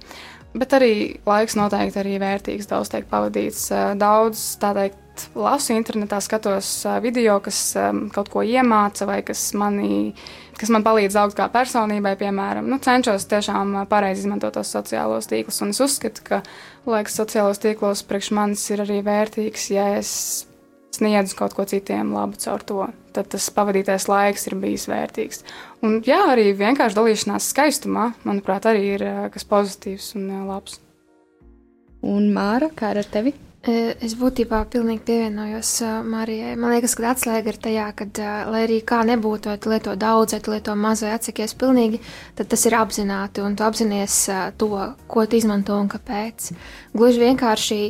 Bet 0.58 0.74
arī 0.74 0.93
laiks 1.28 1.58
noteikti 1.58 2.00
arī 2.02 2.15
vērtīgs, 2.22 2.70
daudz 2.70 2.89
tiek 2.89 3.06
pavadīts. 3.12 3.67
Daudz, 4.00 4.41
tā 4.62 4.72
teikt, 4.74 5.28
lasu 5.38 5.76
internetā, 5.76 6.20
skatos 6.24 6.72
video, 7.04 7.38
kas 7.43 7.60
kaut 8.15 8.32
ko 8.34 8.41
iemāca 8.46 9.06
vai 9.10 9.20
kas 9.26 9.52
manī, 9.58 10.15
kas 10.58 10.74
man 10.74 10.86
palīdz 10.86 11.17
augt 11.22 11.38
kā 11.38 11.50
personībai, 11.54 12.15
piemēram. 12.17 12.70
Nu, 12.70 12.82
cenšos 12.82 13.30
tiešām 13.30 13.84
pareizi 13.89 14.26
izmantot 14.26 14.58
tos 14.58 14.74
sociālos 14.74 15.30
tīklus, 15.30 15.62
un 15.62 15.76
es 15.76 15.82
uzskatu, 15.84 16.26
ka 16.26 16.41
laiks 16.89 17.17
sociālos 17.22 17.62
tīklos 17.62 18.06
priekš 18.10 18.34
manis 18.38 18.65
ir 18.74 18.86
arī 18.86 19.04
vērtīgs, 19.06 19.72
ja 19.78 19.91
es 20.00 20.47
sniedzu 20.98 21.38
kaut 21.40 21.56
ko 21.58 21.66
citiem 21.70 22.12
labu 22.16 22.40
caur 22.42 22.66
to, 22.68 22.90
tad 23.16 23.32
tas 23.34 23.48
pavadītais 23.54 24.10
laiks 24.12 24.50
ir 24.50 24.58
bijis 24.62 24.88
vērtīgs. 24.92 25.44
Un 25.86 26.02
jā, 26.06 26.20
arī 26.34 26.52
vienkārši 26.58 26.98
dalīšanās 26.98 27.52
skaistumā, 27.54 28.12
manuprāt, 28.28 28.70
arī 28.70 28.86
ir 28.98 29.08
kas 29.34 29.48
pozitīvs 29.48 30.14
un 30.20 30.30
labs. 30.50 30.82
Un 32.08 32.32
Māra, 32.34 32.70
kā 32.78 32.94
ar 32.94 33.06
tevi? 33.10 33.34
Es 33.68 34.14
būtībā 34.16 34.62
pilnīgi 34.72 35.02
pievienojos 35.10 35.70
uh, 35.84 35.96
Marijai. 36.06 36.54
Man 36.56 36.72
liekas, 36.72 36.94
ka 36.96 37.10
atslēga 37.10 37.52
ir 37.52 37.58
tajā, 37.60 37.88
ka, 38.00 38.06
uh, 38.08 38.52
lai 38.54 38.62
arī 38.64 38.78
kā 38.88 39.02
nebūtu, 39.08 39.50
vai 39.52 39.58
tu 39.60 39.74
lieto 39.74 39.96
daudz, 40.00 40.36
vai 40.38 40.40
tu 40.46 40.54
lieto 40.54 40.76
maz, 40.80 41.02
vai 41.04 41.16
atsakies 41.18 41.56
pilnīgi, 41.60 42.00
tad 42.38 42.48
tas 42.54 42.64
ir 42.70 42.78
apzināti, 42.78 43.44
un 43.44 43.58
tu 43.60 43.66
apzinājies 43.68 44.20
to, 44.62 44.70
ko 45.12 45.26
tu 45.28 45.40
izmanto 45.42 45.76
un 45.76 45.90
kāpēc. 45.92 46.54
Gluži 46.96 47.26
vienkārši 47.26 47.82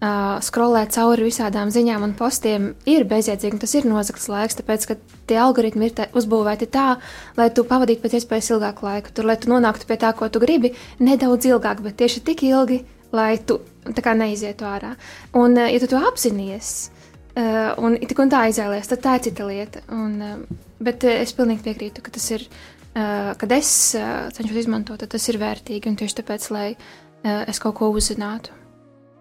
uh, 0.00 0.38
skrolēt 0.44 0.94
cauri 0.96 1.26
visādām 1.28 1.70
ziņām 1.72 2.04
un 2.06 2.14
postiem 2.18 2.70
ir 2.88 3.06
bezjēdzīgi, 3.08 3.60
tas 3.62 3.74
ir 3.76 3.88
nozagts 3.88 4.28
laiks, 4.32 4.58
tāpēc, 4.60 4.86
ka 4.88 4.96
tie 5.30 5.40
algoritmi 5.40 5.88
ir 5.88 5.96
tā, 5.96 6.08
uzbūvēti 6.16 6.70
tā, 6.72 6.94
lai 7.38 7.50
tu 7.54 7.64
pavadītu 7.68 8.04
pēc 8.04 8.20
iespējas 8.20 8.52
ilgāku 8.54 8.88
laiku, 8.88 9.12
tur, 9.14 9.28
lai 9.28 9.36
tu 9.40 9.52
nonāktu 9.52 9.88
pie 9.88 9.98
tā, 10.00 10.12
ko 10.16 10.28
tu 10.32 10.42
gribi, 10.42 10.72
nedaudz 11.02 11.50
ilgāk, 11.50 11.84
bet 11.84 12.00
tieši 12.00 12.24
tik 12.26 12.44
ilgi, 12.48 12.82
lai 13.12 13.34
tu 13.38 13.60
neizietu 13.90 14.66
ārā. 14.68 14.94
Un, 15.34 15.56
ja 15.58 15.78
tu 15.82 15.88
to 15.90 16.00
apzinājies, 16.10 16.90
uh, 17.34 17.72
un 17.82 17.98
tik 17.98 18.18
un 18.22 18.30
tā 18.32 18.44
izvēlējies, 18.50 18.90
tad 18.92 19.02
tā 19.04 19.16
ir 19.18 19.24
cita 19.28 19.48
lieta. 19.48 19.82
Un, 19.94 20.14
uh, 20.22 20.62
bet 20.82 21.06
uh, 21.08 21.18
es 21.24 21.34
pilnīgi 21.36 21.64
piekrītu, 21.66 22.04
ka 22.06 22.14
tas 22.14 22.30
ir, 22.36 22.46
uh, 22.94 23.32
kad 23.40 23.52
es 23.56 23.72
uh, 23.98 24.30
cenšos 24.36 24.62
izmantot, 24.64 25.02
tas 25.02 25.28
ir 25.32 25.40
vērtīgi 25.42 25.90
un 25.90 25.98
tieši 26.00 26.20
tāpēc, 26.22 26.48
lai 26.54 26.68
uh, 26.76 27.44
es 27.50 27.62
kaut 27.62 27.78
ko 27.80 27.90
uzzinātu. 27.94 28.59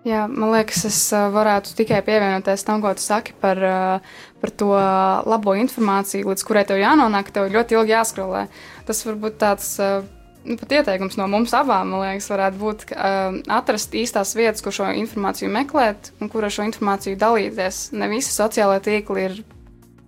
Jā, 0.07 0.23
man 0.31 0.53
liekas, 0.53 0.85
es 0.87 0.97
varētu 1.11 1.73
tikai 1.75 1.99
pievienoties 2.07 2.63
tam, 2.63 2.79
ko 2.79 2.93
tu 2.95 3.03
saki 3.03 3.33
par, 3.41 3.59
par 4.39 4.53
to 4.55 4.69
labo 4.71 5.55
informāciju, 5.59 6.29
līdz 6.31 6.45
kurai 6.47 6.63
tev 6.69 6.79
jānonāk, 6.79 7.33
tev 7.35 7.49
ļoti 7.51 7.75
ilgi 7.75 7.93
jāskrolē. 7.97 8.45
Tas 8.87 9.03
varbūt 9.03 9.35
tāds 9.41 9.73
nu, 10.45 10.55
pat 10.55 10.71
ieteikums 10.79 11.19
no 11.19 11.27
mums 11.31 11.53
abām, 11.57 11.91
man 11.91 12.05
liekas, 12.05 12.29
varētu 12.31 12.61
būt 12.61 12.87
uh, 12.93 13.39
atrast 13.59 13.95
īstās 13.97 14.33
vietas, 14.39 14.63
kur 14.63 14.75
šo 14.75 14.89
informāciju 15.01 15.51
meklēt 15.53 16.13
un 16.19 16.31
kur 16.31 16.47
ar 16.47 16.53
šo 16.53 16.67
informāciju 16.69 17.19
dalīties. 17.19 17.89
Ne 17.99 18.09
visi 18.11 18.31
sociālai 18.33 18.79
tīkli 18.85 19.25
ir 19.27 19.39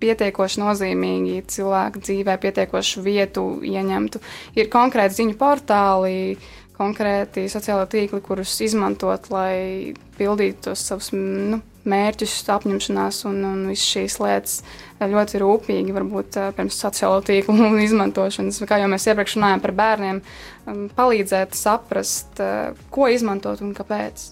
pietiekoši 0.02 0.62
nozīmīgi 0.64 1.44
cilvēku 1.52 2.02
dzīvē, 2.02 2.38
pietiekoši 2.42 3.04
vietu 3.06 3.46
ieņemtu. 3.68 4.22
Ir 4.58 4.72
konkrēti 4.74 5.20
ziņu 5.20 5.38
portāli, 5.38 6.40
konkrēti 6.82 7.46
sociālai 7.52 7.88
tīkli, 7.92 8.22
kurus 8.26 8.58
izmantot, 8.66 9.30
lai 9.34 9.94
pildītu 10.18 10.72
tos 10.72 10.84
savus 10.90 11.12
nu, 11.14 11.62
mērķus, 11.88 12.34
apņemšanās 12.54 13.24
un, 13.30 13.40
un 13.48 13.62
visas 13.72 13.88
šīs 13.94 14.18
lietas 14.22 14.58
ļoti 15.02 15.42
rūpīgi, 15.42 15.96
varbūt 15.96 16.38
pirms 16.58 16.82
sociālo 16.84 17.22
tīklu 17.26 17.72
izmantošanas, 17.88 18.62
kā 18.70 18.82
jau 18.82 18.90
mēs 18.92 19.08
iepriekš 19.10 19.38
runājām 19.40 19.64
par 19.64 19.76
bērniem, 19.80 20.22
palīdzēt 20.98 21.58
saprast, 21.58 22.42
ko 22.94 23.10
izmantot 23.10 23.64
un 23.66 23.74
kāpēc. 23.78 24.32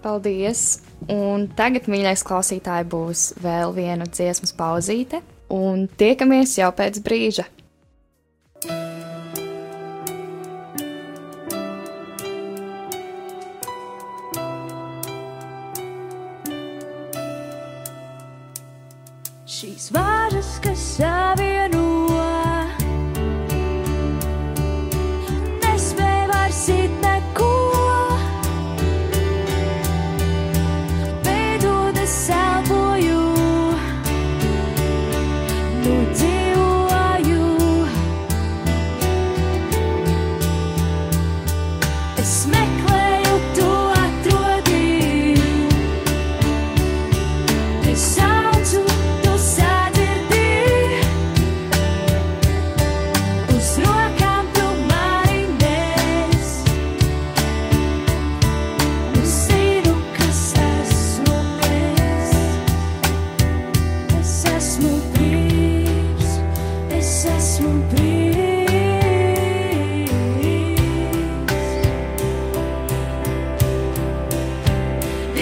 Paldies! 0.00 0.80
Un 1.12 1.46
tagad, 1.56 1.88
mīļais 1.92 2.22
klausītāj, 2.24 2.86
būs 2.88 3.30
vēl 3.44 3.74
viena 3.76 4.06
dziesmas 4.08 4.54
pauzīte, 4.56 5.20
un 5.52 5.86
tiekamies 6.00 6.56
jau 6.56 6.70
pēc 6.76 7.02
brīža. 7.04 7.44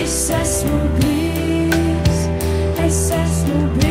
es 0.09 0.31
esmu 0.31 0.79
bijis, 1.01 2.21
es 2.87 3.11
esmu 3.11 3.69
bijis. 3.75 3.88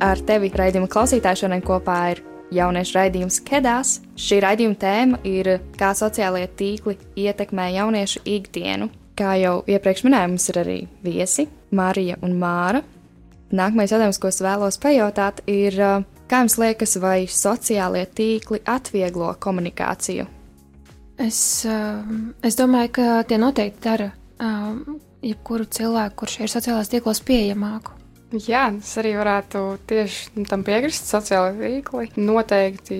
Ar 0.00 0.20
tevi 0.26 0.50
raidījuma 0.54 0.88
klausītāju 0.90 1.42
šodien 1.42 1.62
kopā 1.64 1.98
ir 2.12 2.22
jauniešu 2.54 2.96
raidījums 2.96 3.40
Kedās. 3.46 3.98
Šī 4.18 4.40
raidījuma 4.44 4.78
tēma 4.80 5.20
ir, 5.28 5.58
kā 5.78 5.92
sociālajie 5.96 6.48
tīkli 6.58 6.96
ietekmē 7.24 7.70
jauniešu 7.74 8.22
ikdienu. 8.28 8.88
Kā 9.18 9.34
jau 9.40 9.58
iepriekš 9.66 10.04
minēju, 10.06 10.30
mums 10.34 10.46
ir 10.52 10.60
arī 10.62 10.78
viesi 11.02 11.48
Marija 11.74 12.18
un 12.22 12.38
Māra. 12.38 12.84
Nākamais 13.48 13.90
jautājums, 13.90 14.20
ko 14.20 14.30
es 14.30 14.40
vēlos 14.44 14.78
pajautāt, 14.80 15.42
ir, 15.50 15.76
kā 16.28 16.42
jums 16.44 16.58
liekas, 16.60 16.98
vai 17.02 17.22
sociālie 17.32 18.04
tīkli 18.06 18.62
atvieglo 18.68 19.32
komunikāciju? 19.40 20.28
Es, 21.18 21.40
es 22.46 22.58
domāju, 22.60 22.94
ka 23.00 23.20
tie 23.26 23.40
noteikti 23.42 23.82
dara 23.88 24.12
jebkuru 25.24 25.66
cilvēku, 25.66 26.20
kurš 26.22 26.42
ir 26.44 26.52
sociālās 26.52 26.92
tīklos, 26.92 27.24
pieejamāku. 27.26 27.97
Jā, 28.28 28.66
es 28.76 28.90
arī 29.00 29.14
varētu 29.16 29.60
tieši 29.88 30.44
tam 30.50 30.60
piekrist. 30.66 31.08
Sociālai 31.08 31.54
tīkli 31.56 32.10
noteikti 32.20 32.98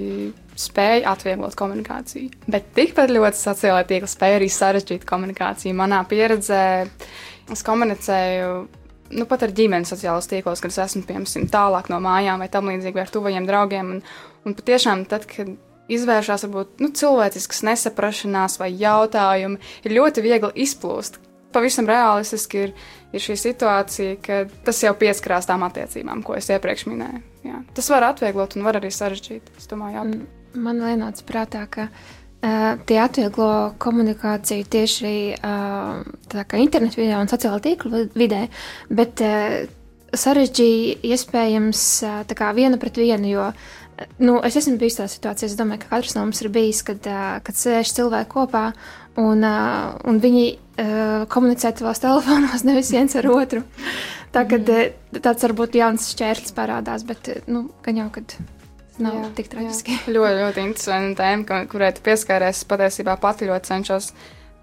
spēja 0.58 1.12
atvieglot 1.12 1.56
komunikāciju. 1.58 2.32
Bet 2.48 2.72
tikpat 2.76 3.12
ļoti 3.12 3.40
sociālai 3.40 3.84
tīkli 3.88 4.08
spēja 4.08 4.38
arī 4.40 4.48
sarežģīt 4.52 5.04
komunikāciju. 5.08 5.76
Manā 5.76 6.00
pieredzē 6.08 6.62
es 7.52 7.64
komunicēju 7.66 8.50
nu, 9.18 9.28
pat 9.28 9.44
ar 9.44 9.52
ģimenes 9.56 9.92
sociālos 9.92 10.28
tīklos, 10.30 10.64
kad 10.64 10.72
es 10.72 10.80
esmu 10.88 11.04
piemēram 11.08 11.48
tālāk 11.52 11.92
no 11.92 12.00
mājām 12.04 12.42
vai 12.42 12.48
tam 12.52 12.72
līdzīgi, 12.72 12.96
vai 12.96 13.04
ar 13.04 13.12
tuvajiem 13.12 13.48
draugiem. 13.48 13.94
Un, 13.96 14.02
un 14.48 14.56
patiešām, 14.56 15.04
tad, 15.12 15.28
kad 15.28 15.52
izvēršas 15.92 16.48
varbūt 16.48 16.82
nu, 16.84 16.92
cilvēciskas 16.96 17.64
nesaprašanās 17.68 18.58
vai 18.60 18.72
jautājumi, 18.80 19.60
ir 19.84 19.96
ļoti 20.00 20.24
viegli 20.24 20.52
izplūst. 20.64 21.20
Pavisam 21.52 21.88
realistiski 21.88 22.66
ir, 22.66 22.72
ir 23.14 23.24
šī 23.24 23.38
situācija, 23.40 24.18
ka 24.24 24.42
tas 24.66 24.82
jau 24.84 24.92
pieskarās 24.98 25.48
tām 25.48 25.64
attiecībām, 25.64 26.22
ko 26.26 26.36
es 26.36 26.50
iepriekš 26.52 26.84
minēju. 26.90 27.22
Jā. 27.48 27.62
Tas 27.76 27.88
var 27.92 28.10
atvieglot 28.10 28.58
un 28.58 28.66
var 28.66 28.80
arī 28.80 28.90
sarežģīt. 28.92 29.54
Domāju. 29.70 30.04
Man 30.58 30.82
vienāds 30.82 31.24
prātā, 31.24 31.64
ka 31.70 31.88
uh, 31.88 32.76
tie 32.88 33.00
atvieglo 33.00 33.78
komunikāciju 33.80 34.68
tieši 34.76 35.14
uh, 35.38 36.04
internetu 36.60 37.02
vidē 37.02 37.16
un 37.20 37.32
sociālā 37.32 37.60
tīkla 37.64 38.06
vidē, 38.16 38.44
bet 38.92 39.24
uh, 39.24 39.58
sarežģīja 40.16 41.00
iespējams 41.04 41.82
kā 42.36 42.52
viena 42.56 42.80
pret 42.80 42.96
vienu, 43.00 43.28
jo 43.28 43.50
nu, 44.22 44.38
es 44.46 44.56
esmu 44.58 44.78
bijis 44.80 44.98
tādā 44.98 45.10
situācijā, 45.12 45.50
es 45.50 45.58
domāju, 45.58 45.82
ka 45.82 45.96
katrs 45.96 46.14
no 46.16 46.24
mums 46.26 46.40
ir 46.42 46.50
bijis, 46.54 46.84
kad, 46.86 47.04
kad 47.44 47.58
sēž 47.58 47.92
cilvēki 47.96 48.30
kopā 48.32 48.64
un, 49.18 49.44
un 50.08 50.20
viņi 50.22 50.46
komunicē 51.32 51.72
savos 51.74 52.02
telefonos, 52.02 52.64
nevis 52.68 52.92
viens 52.94 53.16
ar 53.18 53.26
otru. 53.32 53.64
Tā 54.34 54.44
kā 54.46 54.60
mm. 54.60 55.18
tāds 55.24 55.46
varbūt 55.46 55.78
jauns 55.80 56.12
šķērslis 56.12 56.54
parādās, 56.56 57.06
bet 57.08 57.32
nu, 57.50 57.66
gan 57.84 58.02
jau, 58.02 58.08
kad 58.14 58.36
nav 59.02 59.16
jā, 59.16 59.28
tik 59.38 59.50
traģiski. 59.52 59.96
Jā. 59.96 60.12
ļoti, 60.16 60.40
ļoti 60.42 60.64
interesanti 60.66 61.18
tēma, 61.18 61.62
kurai 61.70 61.92
tu 61.96 62.04
pieskāries. 62.06 62.64
Patiesībā 62.68 63.16
pati 63.22 63.48
ļoti 63.48 63.72
cenšos 63.72 64.10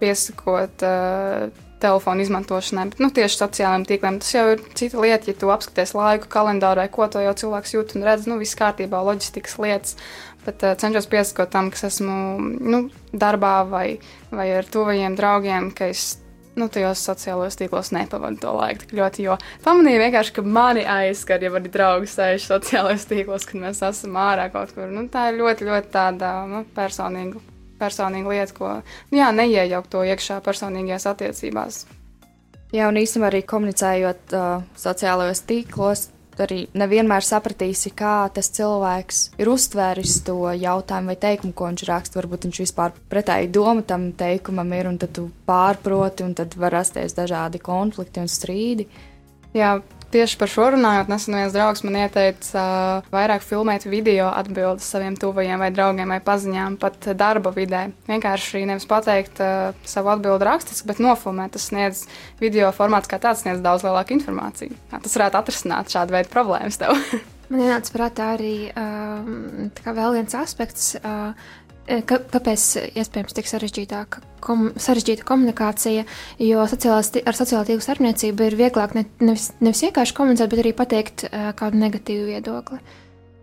piesakot 0.00 0.84
uh, 0.84 1.46
telefonu 1.80 2.24
izmantošanai, 2.24 2.86
bet 2.92 3.02
nu, 3.02 3.10
tieši 3.16 3.40
sociālajiem 3.40 3.86
tīkliem 3.88 4.20
tas 4.20 4.32
jau 4.34 4.44
ir 4.54 4.62
cita 4.76 5.00
lieta. 5.02 5.30
Ja 5.30 5.40
tu 5.40 5.52
apskaties 5.52 5.94
laiku, 5.96 6.30
kalendāru 6.32 6.84
vai 6.84 6.88
ko 6.92 7.08
to 7.12 7.22
jau 7.24 7.34
cilvēks 7.42 7.76
jūt 7.76 7.96
un 7.96 8.06
redz, 8.06 8.28
nu 8.30 8.38
viss 8.40 8.58
kārtībā, 8.58 9.02
loģistikas 9.08 9.58
lietas. 9.62 9.96
Bet 10.46 10.62
uh, 10.62 10.76
cenšos 10.78 11.08
piesakot 11.10 11.50
tam, 11.52 11.72
kas 11.74 11.88
esmu 11.90 12.18
nu, 12.62 12.86
darbā 13.12 13.56
vai, 13.68 13.88
vai 14.30 14.46
ar 14.58 14.68
tuvajiem 14.70 15.18
draugiem, 15.18 15.72
ka 15.74 15.90
es 15.90 16.20
nu, 16.56 16.68
tajos 16.72 17.02
sociālajos 17.04 17.58
tīklos 17.60 17.92
nepavadu 17.92 18.40
to 18.40 18.54
laiku 18.56 18.84
tik 18.84 18.94
ļoti. 18.96 19.26
Jo 19.26 19.36
pamanīju 19.66 20.04
vienkārši, 20.04 20.36
ka 20.38 20.46
mani 20.46 20.86
aizskar, 20.88 21.42
ja 21.42 21.50
mani 21.52 21.72
draugi 21.72 22.08
sēž 22.14 22.46
sociālajos 22.48 23.04
tīklos, 23.10 23.44
kad 23.48 23.60
mēs 23.66 23.82
esam 23.84 24.16
ārā 24.22 24.48
kaut 24.54 24.72
kur. 24.76 24.88
Nu, 24.92 25.04
tā 25.12 25.28
ir 25.32 25.42
ļoti, 25.42 25.68
ļoti 25.68 25.92
tāda 25.98 26.38
nu, 26.48 26.64
personīga 26.76 27.42
personīga 27.80 28.32
lieta, 28.32 28.54
ko 28.56 28.72
nu, 28.80 29.18
jā, 29.18 29.30
neiejaukt 29.36 29.90
to 29.92 30.02
iekšā 30.06 30.40
personīgajās 30.44 31.08
attiecībās. 31.12 31.84
Jā, 32.74 32.88
un 32.90 32.98
īstenībā 32.98 33.30
arī 33.30 33.42
komunicējot 33.46 34.34
uh, 34.36 34.64
sociālajos 34.80 35.44
tīklos, 35.48 36.08
arī 36.44 36.58
nevienmēr 36.76 37.24
sapratīsi, 37.24 37.92
kā 37.96 38.28
tas 38.34 38.50
cilvēks 38.56 39.22
ir 39.40 39.50
uztvēris 39.52 40.18
to 40.26 40.36
jautājumu 40.52 41.12
vai 41.12 41.18
teikumu, 41.26 41.54
ko 41.56 41.70
viņš 41.70 41.84
raksta. 41.88 42.20
Varbūt 42.20 42.48
viņš 42.48 42.62
vispār 42.64 42.94
pretēji 43.10 43.52
doma 43.54 43.84
tam 43.86 44.10
teikumam 44.16 44.72
ir, 44.76 44.90
un 44.90 45.00
tad 45.02 45.14
tu 45.16 45.28
pārproti, 45.48 46.26
un 46.26 46.36
tad 46.38 46.56
var 46.60 46.76
rasties 46.78 47.16
dažādi 47.16 47.62
konflikti 47.62 48.22
un 48.22 48.30
strīdi. 48.30 48.88
Jā, 49.56 49.78
Tieši 50.14 50.38
par 50.38 50.50
šo 50.50 50.68
runājot, 50.76 51.08
nesen 51.10 51.34
viens 51.34 51.54
draugs 51.54 51.82
man 51.82 51.98
ieteica 51.98 52.60
uh, 52.62 53.08
vairāk 53.10 53.42
filmēt 53.42 53.88
video 53.90 54.28
atbildes 54.30 54.86
saviem 54.86 55.16
tuvajiem 55.18 55.60
vai 55.60 55.72
draugiem 55.74 56.14
vai 56.14 56.20
paziņām, 56.24 56.78
pat 56.82 57.10
darba 57.18 57.50
vidē. 57.54 57.88
Vienkārši 58.06 58.62
nevis 58.70 58.86
pateikt 58.88 59.42
uh, 59.42 59.74
savu 59.88 60.14
atbildi 60.14 60.46
rakstiski, 60.46 60.86
bet 60.92 61.02
nofilmēt. 61.02 61.56
Tas 61.56 61.68
sniedz 61.72 62.04
video 62.42 62.70
formāts 62.76 63.10
kā 63.10 63.18
tāds, 63.22 63.42
sniedz 63.42 63.64
daudz 63.64 63.86
lielāku 63.86 64.14
informāciju. 64.16 64.78
Jā, 64.92 65.02
tas 65.02 65.18
varētu 65.18 65.42
atrisināt 65.42 65.90
šādu 65.92 66.14
veidu 66.14 66.32
problēmas 66.32 66.78
tev. 66.80 66.94
Man 67.50 67.62
ienāca 67.62 67.92
prātā 67.94 68.32
arī 68.34 68.54
um, 68.74 69.68
vēl 69.84 70.16
viens 70.18 70.34
aspekts. 70.38 70.94
Uh, 70.98 71.34
ka, 71.86 72.18
kāpēc 72.32 72.64
iespējams 72.98 73.36
tik 73.36 73.48
sarežģītāka 73.50 74.22
kom, 74.44 74.68
sarežģīta 74.80 75.26
komunikācija? 75.26 76.04
Jo 76.42 76.66
sociālās, 76.70 77.12
ar 77.22 77.38
sociālo 77.38 77.64
tīklu 77.68 77.84
starpniecību 77.84 78.46
ir 78.46 78.58
vieglāk 78.58 78.94
ne, 78.98 79.06
nevis, 79.22 79.50
nevis 79.62 79.82
vienkārši 79.86 80.16
komunicēt, 80.16 80.52
bet 80.52 80.62
arī 80.62 80.72
pateikt 80.76 81.26
uh, 81.28 81.50
kādu 81.58 81.82
negatīvu 81.82 82.30
viedokli. 82.30 82.80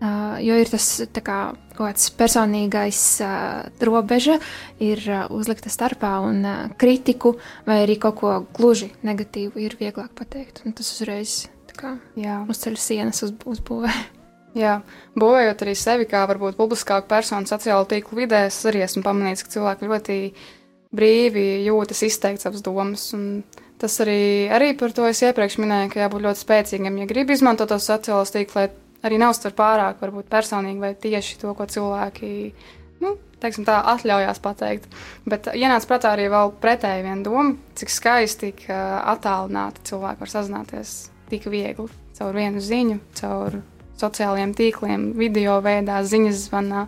Uh, 0.03 0.36
jo 0.43 0.58
ir 0.60 0.67
tas 0.67 0.88
kā, 1.15 1.38
kaut 1.77 1.77
kāds 1.77 2.10
personīgais 2.19 3.03
uh, 3.23 3.69
robeža, 3.88 4.36
ir 4.84 4.99
uh, 5.08 5.21
uzlikta 5.32 5.71
starpā, 5.71 6.17
un 6.27 6.41
uh, 6.43 6.58
kritiku 6.79 7.38
vai 7.67 7.84
arī 7.86 7.95
kaut 8.03 8.19
ko 8.19 8.34
gluži 8.58 8.91
negatīvu 9.08 9.63
ir 9.63 9.77
vieglāk 9.79 10.12
pateikt. 10.17 10.65
Un 10.67 10.75
tas 10.75 10.91
uzreiz 10.97 11.45
kā, 11.79 11.95
uzceļ 12.51 12.77
sienas 12.77 13.23
uz, 13.25 13.32
uzbūvē. 13.49 13.93
Jā, 14.53 14.77
būvējot 15.17 15.63
arī 15.65 15.73
sevi 15.77 16.05
kā 16.09 16.27
varbūt 16.29 16.57
publiskāku 16.59 17.07
personu 17.09 17.49
sociālo 17.49 17.87
tīklu 17.89 18.19
vidē, 18.21 18.43
es 18.51 18.59
arī 18.69 18.83
esmu 18.85 19.01
pamanījis, 19.05 19.41
ka 19.45 19.53
cilvēki 19.55 19.89
ļoti 19.89 20.17
brīvi 20.93 21.45
jūtas 21.65 22.03
izteikt 22.05 22.43
savas 22.43 22.61
domas. 22.65 23.07
Tas 23.81 23.97
arī, 24.05 24.45
arī 24.53 24.69
par 24.77 24.93
to 24.93 25.07
es 25.09 25.23
iepriekš 25.25 25.57
minēju, 25.59 25.89
ka 25.91 26.03
jābūt 26.03 26.25
ļoti 26.27 26.43
spēcīgam, 26.45 27.01
ja 27.01 27.09
grib 27.09 27.33
izmantot 27.33 27.73
tos 27.73 27.89
sociālos 27.89 28.31
tīklus, 28.35 28.55
lai 28.59 29.09
arī 29.09 29.19
neuztver 29.19 29.57
pārāk 29.57 30.05
varbūt 30.05 30.29
personīgi 30.31 30.85
vai 30.85 30.93
tieši 31.01 31.41
to, 31.41 31.55
ko 31.57 31.67
cilvēki, 31.67 32.29
nu, 33.03 33.17
teiksim 33.41 33.65
tā, 33.67 33.81
atļaujās 33.95 34.39
pateikt. 34.43 34.87
Bet 35.27 35.49
ienāca 35.57 35.89
prātā 35.89 36.13
arī 36.13 36.29
vēl 36.31 36.53
pretēji 36.61 37.07
viena 37.09 37.25
doma, 37.25 37.57
cik 37.79 37.91
skaisti, 37.91 38.53
ka 38.63 38.79
attālināti 39.17 39.89
cilvēki 39.89 40.23
var 40.23 40.35
sazināties 40.37 40.95
tik 41.33 41.49
viegli 41.49 41.89
caur 42.13 42.35
vienu 42.37 42.61
ziņu, 42.61 42.99
caur 43.17 43.57
sociālajiem 44.03 44.53
tīkliem, 44.57 45.11
video 45.17 45.57
veidā, 45.63 46.01
ziņas 46.07 46.45
zvanā, 46.49 46.85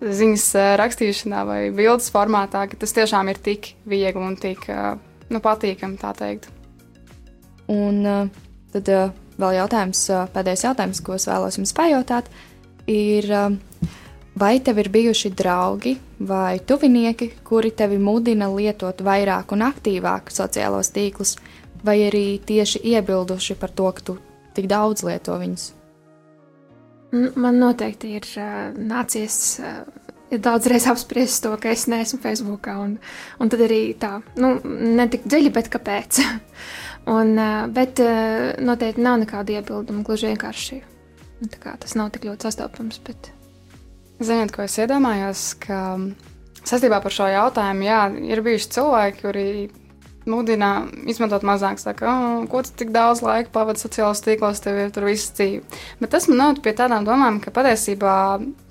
ziņas 0.00 0.46
rakstīšanā 0.80 1.42
vai 1.48 1.60
bildes 1.76 2.12
formātā, 2.12 2.66
ka 2.70 2.78
tas 2.80 2.94
tiešām 2.96 3.32
ir 3.32 3.40
tik 3.42 3.74
viegli 3.88 4.22
un 4.24 4.38
tik 4.40 4.68
nu, 5.30 5.40
patīkami, 5.42 5.98
tā 6.00 6.14
teikt. 6.16 6.48
Un 7.70 8.02
tad 8.72 8.88
vēl 9.40 9.56
jautājums, 9.60 10.04
pēdējais 10.34 10.66
jautājums, 10.68 11.02
ko 11.04 11.16
es 11.16 11.26
vēlos 11.28 11.58
jums 11.58 11.72
pajautāt, 11.76 12.30
ir, 12.90 13.28
vai 14.38 14.52
tev 14.64 14.80
ir 14.82 14.90
bijuši 14.92 15.32
draugi 15.36 15.96
vai 16.20 16.60
tuvinieki, 16.60 17.32
kuri 17.46 17.72
tevi 17.76 17.98
mudina 17.98 18.50
lietot 18.52 19.02
vairāk 19.04 19.54
un 19.56 19.66
aktīvāk 19.70 20.32
sociālos 20.34 20.92
tīklus, 20.94 21.36
vai 21.84 22.00
arī 22.08 22.40
tieši 22.46 22.82
iebilduši 22.94 23.56
par 23.60 23.72
to, 23.72 23.92
ka 23.96 24.08
tu 24.10 24.18
tik 24.56 24.68
daudz 24.70 25.06
lieto 25.06 25.38
viņus? 25.40 25.70
Man 27.10 27.58
noteikti 27.58 28.12
ir 28.20 28.26
uh, 28.38 28.70
nācies 28.78 29.36
uh, 29.58 29.80
daudzreiz 30.30 30.86
apspriest 30.90 31.42
to, 31.42 31.54
ka 31.58 31.72
es 31.74 31.88
neesmu 31.90 32.20
Facebookā. 32.22 32.76
Un, 32.84 32.94
un 33.42 33.50
tad 33.50 33.64
arī 33.66 33.80
tā, 33.98 34.20
nu, 34.38 34.54
ne 34.64 35.08
tik 35.10 35.26
dziļi, 35.26 35.50
bet 35.56 35.70
kāpēc. 35.72 36.20
un, 37.16 37.34
uh, 37.34 37.66
bet 37.74 38.02
uh, 38.04 38.52
noteikti 38.62 39.02
nav 39.02 39.18
nekāda 39.24 39.58
iebilduma. 39.58 40.04
Gluži 40.06 40.30
vienkārši 40.30 40.80
nu, 41.40 41.50
kā, 41.58 41.74
tas 41.80 41.96
nav 41.98 42.12
tik 42.14 42.28
ļoti 42.30 42.46
sastopams. 42.46 43.00
Bet... 43.06 43.32
Ziniet, 44.20 44.52
ko 44.54 44.62
es 44.66 44.76
iedomājos, 44.78 45.44
ka 45.62 45.80
saistībā 46.60 47.00
par 47.02 47.14
šo 47.14 47.26
jautājumu, 47.30 47.86
jā, 47.88 48.00
ir 48.30 48.42
bijuši 48.44 48.72
cilvēki, 48.76 49.22
kuri 49.24 49.44
mudina 50.30 50.70
izmantot 51.10 51.44
mazāk. 51.46 51.80
Saka, 51.82 52.10
oh, 52.10 52.44
ko 52.50 52.62
tu 52.66 52.72
tik 52.82 52.92
daudz 52.94 53.22
laika 53.24 53.52
pavadi 53.54 53.82
sociālajos 53.82 54.22
tīklos, 54.24 54.62
tev 54.64 54.78
ir 54.84 54.92
tur 54.94 55.08
viss 55.08 55.32
dzīve. 55.36 55.80
Bet 56.00 56.14
tas 56.14 56.28
man 56.30 56.40
noved 56.42 56.62
pie 56.64 56.74
tādām 56.78 57.06
domām, 57.08 57.40
ka 57.42 57.52
patiesībā 57.54 58.14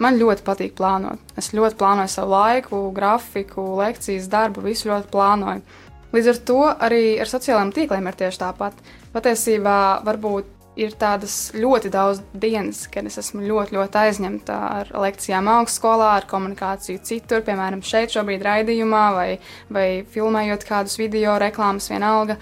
man 0.02 0.20
ļoti 0.22 0.46
patīk 0.48 0.78
plānot. 0.80 1.22
Es 1.40 1.52
ļoti 1.56 1.80
plānoju 1.80 2.14
savu 2.16 2.34
laiku, 2.36 2.84
grafiku, 2.96 3.66
lekcijas, 3.80 4.30
darbu, 4.32 4.66
visu 4.66 4.92
ļoti 4.92 5.12
plānoju. 5.14 5.66
Līdz 6.10 6.30
ar 6.32 6.40
to 6.50 6.62
arī 6.74 7.04
ar 7.22 7.30
sociālajiem 7.30 7.76
tīkliem 7.76 8.08
ir 8.10 8.18
tieši 8.18 8.42
tāpat. 8.42 8.80
Patiesībā 9.14 9.76
varbūt 10.06 10.56
ir 10.80 10.96
tādas 11.00 11.36
ļoti 11.56 11.92
daudz 11.94 12.22
dienas, 12.34 12.86
kad 12.92 13.08
es 13.10 13.20
esmu 13.22 13.44
ļoti, 13.46 13.76
ļoti 13.78 14.02
aizņemta 14.04 14.58
ar 14.80 14.92
lekcijām 15.06 15.50
augstskolā, 15.58 16.14
ar 16.20 16.28
komunikāciju 16.30 17.04
citur, 17.06 17.44
piemēram, 17.48 17.84
šeit, 17.86 18.14
šobrīd 18.16 18.46
raidījumā, 18.46 19.06
vai, 19.18 19.30
vai 19.74 19.88
filmējot 20.14 20.66
kādus 20.70 21.00
video 21.02 21.38
reklāmas, 21.42 21.90
vienalga. 21.92 22.40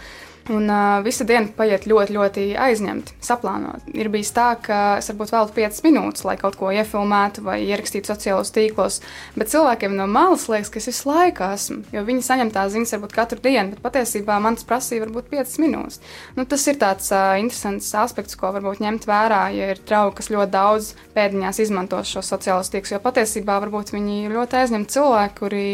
Un 0.47 0.69
uh, 0.71 1.03
visa 1.03 1.25
diena 1.27 1.49
paiet 1.51 1.83
ļoti, 1.89 2.13
ļoti 2.15 2.43
aizņemti, 2.63 3.17
saplānot. 3.23 3.83
Ir 3.91 4.07
bijis 4.13 4.29
tā, 4.31 4.53
ka 4.63 4.77
es 5.01 5.09
varbūt 5.11 5.33
veltu 5.33 5.55
5 5.57 5.81
minūtes, 5.83 6.23
lai 6.23 6.37
kaut 6.39 6.55
ko 6.55 6.69
iefilmētu 6.71 7.43
vai 7.43 7.57
ierakstītu 7.65 8.07
sociālos 8.07 8.53
tīklos, 8.55 9.01
bet 9.35 9.51
cilvēkiem 9.51 9.97
no 9.97 10.05
malas 10.07 10.45
liekas, 10.47 10.71
ka 10.71 10.79
es 10.79 10.87
visu 10.87 11.09
laiku 11.09 11.43
esmu, 11.49 11.81
jo 11.91 12.03
viņi 12.07 12.23
saņem 12.29 12.53
tās 12.55 12.71
ziņas 12.77 12.95
varbūt 12.95 13.15
katru 13.17 13.43
dienu, 13.43 13.73
bet 13.73 13.83
patiesībā 13.83 14.37
man 14.43 14.55
tas 14.55 14.69
prasīja 14.69 15.03
varbūt 15.03 15.27
5 15.33 15.57
minūtes. 15.65 15.99
Nu, 16.39 16.47
tas 16.47 16.63
ir 16.71 16.79
tāds 16.79 17.11
uh, 17.11 17.35
interesants 17.41 17.91
aspekts, 17.99 18.39
ko 18.39 18.53
varbūt 18.55 18.79
ņemt 18.85 19.09
vērā, 19.09 19.43
ja 19.51 19.73
ir 19.75 19.83
draugi, 19.83 20.15
kas 20.21 20.31
ļoti 20.31 20.55
daudz 20.55 20.89
pēdiņās 21.17 21.61
izmanto 21.65 21.99
šos 22.07 22.31
sociālos 22.31 22.71
tīklus, 22.71 22.95
jo 22.95 23.03
patiesībā 23.03 23.59
varbūt 23.67 23.91
viņi 23.97 24.23
ir 24.29 24.39
ļoti 24.39 24.61
aizņemti 24.63 24.95
cilvēki, 24.95 25.39
kuri 25.43 25.67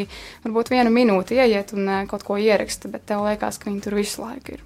varbūt 0.47 0.73
vienu 0.73 0.97
minūti 0.97 1.37
ieiet 1.37 1.77
un 1.77 1.85
uh, 1.85 2.03
kaut 2.09 2.25
ko 2.25 2.41
ieraksta, 2.41 2.89
bet 2.89 3.05
tev 3.13 3.27
liekas, 3.29 3.61
ka 3.61 3.69
viņi 3.69 3.83
tur 3.85 4.01
visu 4.01 4.25
laiku 4.25 4.57
ir. 4.57 4.62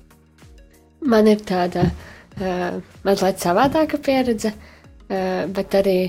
Man 1.08 1.28
ir 1.32 1.40
tāda 1.48 1.86
uh, 1.88 2.80
mazliet 3.08 3.40
savādāka 3.40 4.00
pieredze, 4.04 4.52
uh, 4.52 5.46
bet 5.56 5.76
arī 5.80 6.00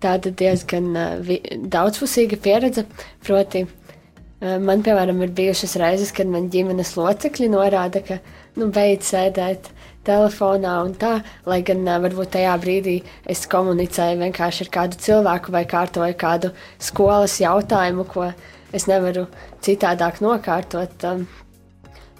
tāda 0.00 0.32
diezgan 0.32 0.94
uh, 0.96 1.32
daudzpusīga 1.74 2.38
pieredze. 2.40 2.86
Proti, 3.26 3.66
uh, 3.66 4.54
man, 4.64 4.84
piemēram, 4.86 5.20
ir 5.26 5.34
bijušas 5.36 5.76
reizes, 5.82 6.12
kad 6.16 6.30
man 6.32 6.48
ģimenes 6.52 6.94
locekļi 6.96 7.50
norāda, 7.52 8.00
ka 8.06 8.16
nu, 8.56 8.70
beidz 8.72 9.10
sēdēt 9.12 9.68
telefonā 10.08 10.78
un 10.86 10.94
tā, 10.96 11.18
lai 11.44 11.58
gan 11.66 11.82
uh, 11.84 11.98
varbūt 12.06 12.32
tajā 12.38 12.54
brīdī 12.62 12.96
es 13.28 13.44
komunicēju 13.50 14.22
vienkārši 14.22 14.64
ar 14.64 14.72
kādu 14.78 15.02
cilvēku 15.04 15.52
vai 15.52 15.66
kārtoju 15.68 16.16
kādu 16.16 16.54
skolas 16.80 17.36
jautājumu, 17.42 18.08
ko 18.08 18.30
es 18.72 18.88
nevaru 18.88 19.26
citādāk 19.64 20.22
nokārtot. 20.24 20.96
Um, 21.12 21.28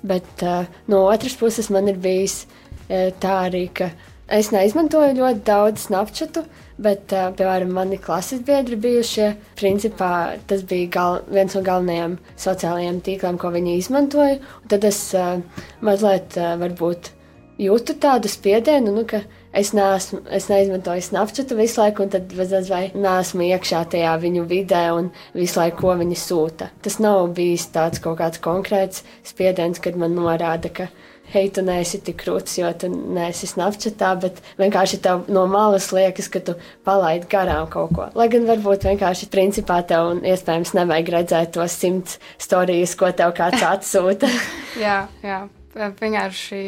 bet 0.03 0.45
uh, 0.47 0.69
no 0.87 1.05
otras 1.09 1.37
puses 1.39 1.71
man 1.75 1.89
ir 1.91 1.99
bijis 2.03 2.45
uh, 2.45 3.11
tā 3.21 3.35
arī, 3.49 3.67
ka 3.75 3.91
es 4.29 4.51
neizmantoju 4.53 5.17
ļoti 5.19 5.45
daudz 5.47 5.89
Snapchatu, 5.89 6.45
bet, 6.79 7.13
uh, 7.17 7.31
piemēram, 7.37 7.73
mani 7.75 7.99
klases 8.03 8.43
biedri 8.47 8.79
bijušie, 8.81 9.33
principā 9.59 10.13
tas 10.51 10.63
bija 10.69 10.93
gal, 10.99 11.21
viens 11.33 11.57
no 11.57 11.65
galvenajiem 11.67 12.19
sociālajiem 12.39 13.03
tīkliem, 13.07 13.41
ko 13.41 13.53
viņi 13.55 13.79
izmantoja. 13.81 14.39
Tad 14.71 14.87
es 14.89 15.03
uh, 15.19 15.39
mazliet 15.85 16.39
uh, 16.39 16.55
varbūt 16.61 17.13
jūtu 17.59 17.99
tādu 17.99 18.31
spiedienu, 18.31 18.95
nu, 18.95 19.07
ka 19.09 19.25
es, 19.53 19.73
neesmu, 19.77 20.23
es 20.35 20.49
neizmantoju 20.51 21.05
Snapchatu 21.09 21.59
visu 21.59 21.83
laiku, 21.83 22.05
un 22.05 22.13
tad 22.13 22.31
bezmaz 22.35 22.71
vai 22.73 22.89
neesmu 22.95 23.49
iekšā 23.49 23.85
tajā 23.95 24.15
viņu 24.23 24.47
vidē 24.51 24.85
un 24.97 25.13
visu 25.37 25.61
laiku, 25.61 25.83
ko 25.83 25.99
viņi 26.01 26.19
sūta. 26.19 26.73
Tas 26.85 26.99
nav 27.03 27.29
bijis 27.37 27.69
tāds 27.75 28.03
kaut 28.05 28.21
kāds 28.21 28.43
konkrēts 28.45 29.05
spiediens, 29.27 29.81
kad 29.83 29.99
man 29.99 30.17
norāda, 30.19 30.73
ka 30.73 30.89
hei, 31.33 31.49
tu 31.53 31.63
neesi 31.65 32.01
tik 32.05 32.17
krūts, 32.23 32.57
jo 32.61 32.71
tu 32.81 32.89
neesi 32.89 33.49
Snapchatā, 33.49 34.15
bet 34.23 34.41
vienkārši 34.61 35.01
tev 35.05 35.27
no 35.33 35.45
malas 35.51 35.91
liekas, 35.93 36.31
ka 36.33 36.41
tu 36.45 36.55
palaidi 36.89 37.29
garām 37.31 37.69
kaut 37.73 37.93
ko. 37.97 38.09
Lai 38.19 38.31
gan 38.33 38.49
varbūt 38.49 38.89
vienkārši 38.89 39.29
principā 39.33 39.83
tev 39.89 40.15
un 40.15 40.25
iespējams 40.29 40.75
nevajag 40.79 41.13
redzēt 41.19 41.55
tos 41.59 41.77
simts 41.77 42.19
stāstus, 42.41 42.97
ko 42.99 43.13
tev 43.13 43.35
kāds 43.37 43.65
atsūta. 43.65 44.31
jā, 44.87 45.03
jā, 45.25 45.43
vienkārši 45.77 46.65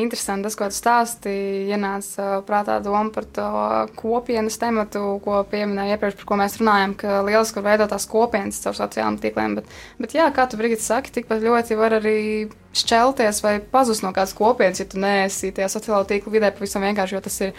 interesanti 0.00 0.46
tas, 0.46 0.56
ko 0.58 0.68
tu 0.70 0.76
stāstīji. 0.76 1.68
Ienāca 1.72 2.40
prātā 2.46 2.78
doma 2.84 3.12
par 3.14 3.26
to 3.36 3.48
kopienas 3.98 4.58
tematu, 4.60 5.18
ko 5.24 5.42
pieminēja 5.50 5.96
iepriekš, 5.96 6.18
par 6.20 6.30
ko 6.30 6.38
mēs 6.42 6.58
runājam, 6.60 6.94
ka 7.00 7.20
lieliski 7.26 7.60
var 7.60 7.68
veidot 7.72 7.92
tās 7.94 8.08
kopienas 8.10 8.62
caur 8.64 8.78
sociālajiem 8.78 9.20
tīkliem. 9.24 9.58
Bet, 9.58 9.76
bet 10.02 10.16
jā, 10.18 10.30
kā 10.34 10.48
tu 10.48 10.60
brīdī 10.60 10.80
saki, 10.82 11.14
tikpat 11.18 11.44
ļoti 11.44 11.78
var 11.78 11.98
arī 11.98 12.18
šķelties 12.78 13.42
vai 13.42 13.54
pazust 13.72 14.04
no 14.04 14.12
kādas 14.14 14.34
kopienas, 14.36 14.80
ja 14.82 14.86
tu 14.88 15.00
neesi 15.02 15.50
tajā 15.54 15.70
sociālo 15.72 16.04
tīklu 16.08 16.34
vidē 16.34 16.50
pavisam 16.54 16.84
vienkārši, 16.84 17.16
jo 17.16 17.22
tas 17.24 17.38
ir 17.46 17.54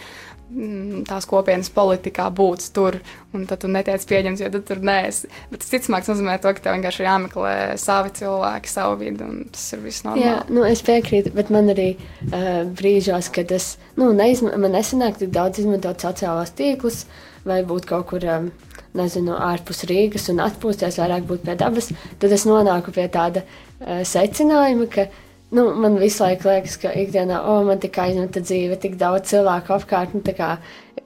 tās 1.06 1.26
kopienas 1.30 1.70
politikā 1.72 2.26
būt 2.34 2.66
tur, 2.74 2.96
un 3.36 3.44
tad 3.48 3.62
tu 3.62 3.70
netiec 3.70 4.02
pieņemts, 4.10 4.42
jo 4.42 4.50
tu 4.54 4.60
tur 4.66 4.80
neesi. 4.84 5.30
Bet 5.50 5.62
tas 5.62 5.70
ticamāk 5.72 6.08
nozīmē 6.10 6.36
to, 6.42 6.52
ka 6.56 6.64
tev 6.64 6.76
vienkārši 6.76 7.06
jāmeklē 7.06 7.54
savi 7.80 8.12
cilvēki, 8.18 8.72
savu 8.72 8.98
vidi, 9.02 9.26
un 9.26 9.44
tas 9.54 9.68
ir 9.76 9.84
viss 9.84 10.04
normāli. 10.06 10.26
Jā, 10.26 10.36
nu, 10.50 10.64
es 10.66 10.82
piekrītu, 10.86 11.32
bet 11.36 11.52
man 11.54 11.70
arī 11.74 11.92
uh, 11.94 12.66
brīžos, 12.80 13.30
kad 13.34 13.54
es, 13.54 13.72
nu, 14.00 14.10
neizma, 14.16 14.56
man 14.60 14.74
nesanāk 14.74 15.22
tik 15.22 15.32
daudz 15.34 15.62
izmantot 15.62 16.02
sociālos 16.02 16.54
tīklus, 16.58 17.04
vai 17.46 17.62
būt 17.66 17.88
kaut 17.88 18.10
kur, 18.10 18.26
um, 18.26 18.50
nezinu, 18.98 19.36
ārpus 19.38 19.84
Rīgas 19.86 20.28
un 20.32 20.42
atpūsties, 20.42 20.98
vairāk 20.98 21.26
būt 21.30 21.46
pie 21.46 21.54
dabas, 21.58 21.92
tad 22.18 22.34
es 22.34 22.46
nonāku 22.48 22.94
pie 22.96 23.06
tāda 23.12 23.46
uh, 23.46 24.02
secinājuma, 24.02 24.90
ka 24.90 25.06
nu, 25.50 25.64
man 25.74 25.98
visu 25.98 26.22
laiku 26.24 26.48
liekas, 26.48 26.76
ka 26.80 26.92
ikdienā, 26.94 27.40
o, 27.42 27.58
oh, 27.58 27.64
man 27.66 27.80
tik 27.82 27.98
aizņemta 27.98 28.42
dzīve, 28.44 28.78
tik 28.82 28.96
daudz 29.00 29.32
cilvēku 29.32 29.74
apkārt. 29.76 30.14
Nu, 30.14 30.22
tā, 30.26 30.34
kā, 30.38 30.50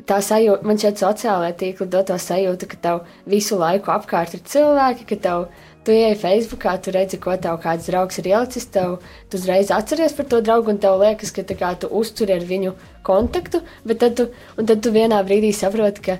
tā 0.08 0.20
sajūta, 0.24 0.66
man 0.68 0.80
šeit 0.80 1.00
sociālajā 1.00 1.56
tīklā 1.62 1.88
dod 1.92 2.10
to 2.10 2.18
sajūtu, 2.20 2.68
ka 2.72 2.80
tev 2.86 3.00
visu 3.30 3.58
laiku 3.60 3.92
apkārt 3.94 4.36
ir 4.36 4.44
cilvēki, 4.54 5.08
ka 5.12 5.20
tev, 5.26 5.46
tu 5.84 5.92
ieej 5.92 6.16
Facebookā, 6.20 6.76
tu 6.80 6.92
redzi, 6.94 7.20
ko 7.20 7.36
tev 7.40 7.58
kāds 7.64 7.88
draugs 7.88 8.20
ir 8.20 8.30
ielicis, 8.32 8.68
tev, 8.72 8.98
tu 9.32 9.40
uzreiz 9.40 9.72
atceries 9.72 10.16
par 10.16 10.28
to 10.28 10.40
draugu, 10.44 10.72
un 10.72 10.80
tev 10.80 11.00
liekas, 11.00 11.32
ka 11.36 11.44
kā, 11.52 11.74
tu 11.80 11.88
uzturi 11.92 12.36
ar 12.36 12.44
viņu 12.48 12.76
kontaktu, 13.04 13.60
bet 13.84 14.00
tad 14.04 14.16
tu, 14.20 14.28
tad 14.60 14.84
tu 14.84 14.92
vienā 14.94 15.20
brīdī 15.24 15.52
saproti, 15.56 16.04
ka 16.08 16.18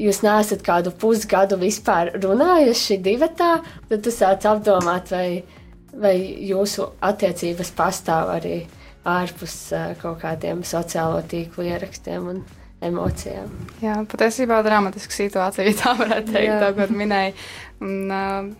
jūs 0.00 0.22
neesat 0.24 0.62
kādu 0.66 0.92
pusgadu 0.96 1.58
vispār 1.60 2.14
runājuši 2.22 3.00
divatā, 3.04 3.56
tad 3.90 4.04
tu 4.06 4.14
sāc 4.14 4.46
apdomāt, 4.48 5.10
vai 5.12 5.42
vai 5.96 6.14
jūsu 6.46 6.86
attiecības 7.00 7.72
pastāv 7.76 8.34
arī 8.36 8.56
ārpus 9.08 9.56
kaut 10.02 10.20
kādiem 10.22 10.64
sociālo 10.66 11.22
tīklu 11.26 11.66
ierakstiem 11.70 12.26
un 12.34 12.42
emocijām. 12.84 13.50
Jā, 13.84 13.98
patiesībā 14.08 14.60
dramatiska 14.64 15.14
situācija, 15.14 15.74
tā 15.80 15.94
varētu 15.98 16.34
teikt, 16.34 16.56
tā, 16.62 16.70
ko 16.76 16.86
minēji. 16.96 17.34
Un, 17.84 17.94
uh, 18.12 18.50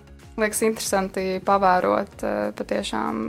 liekas 0.40 0.62
interesanti 0.66 1.24
pavērot 1.44 2.24
uh, 2.24 2.36
patiešām 2.56 3.22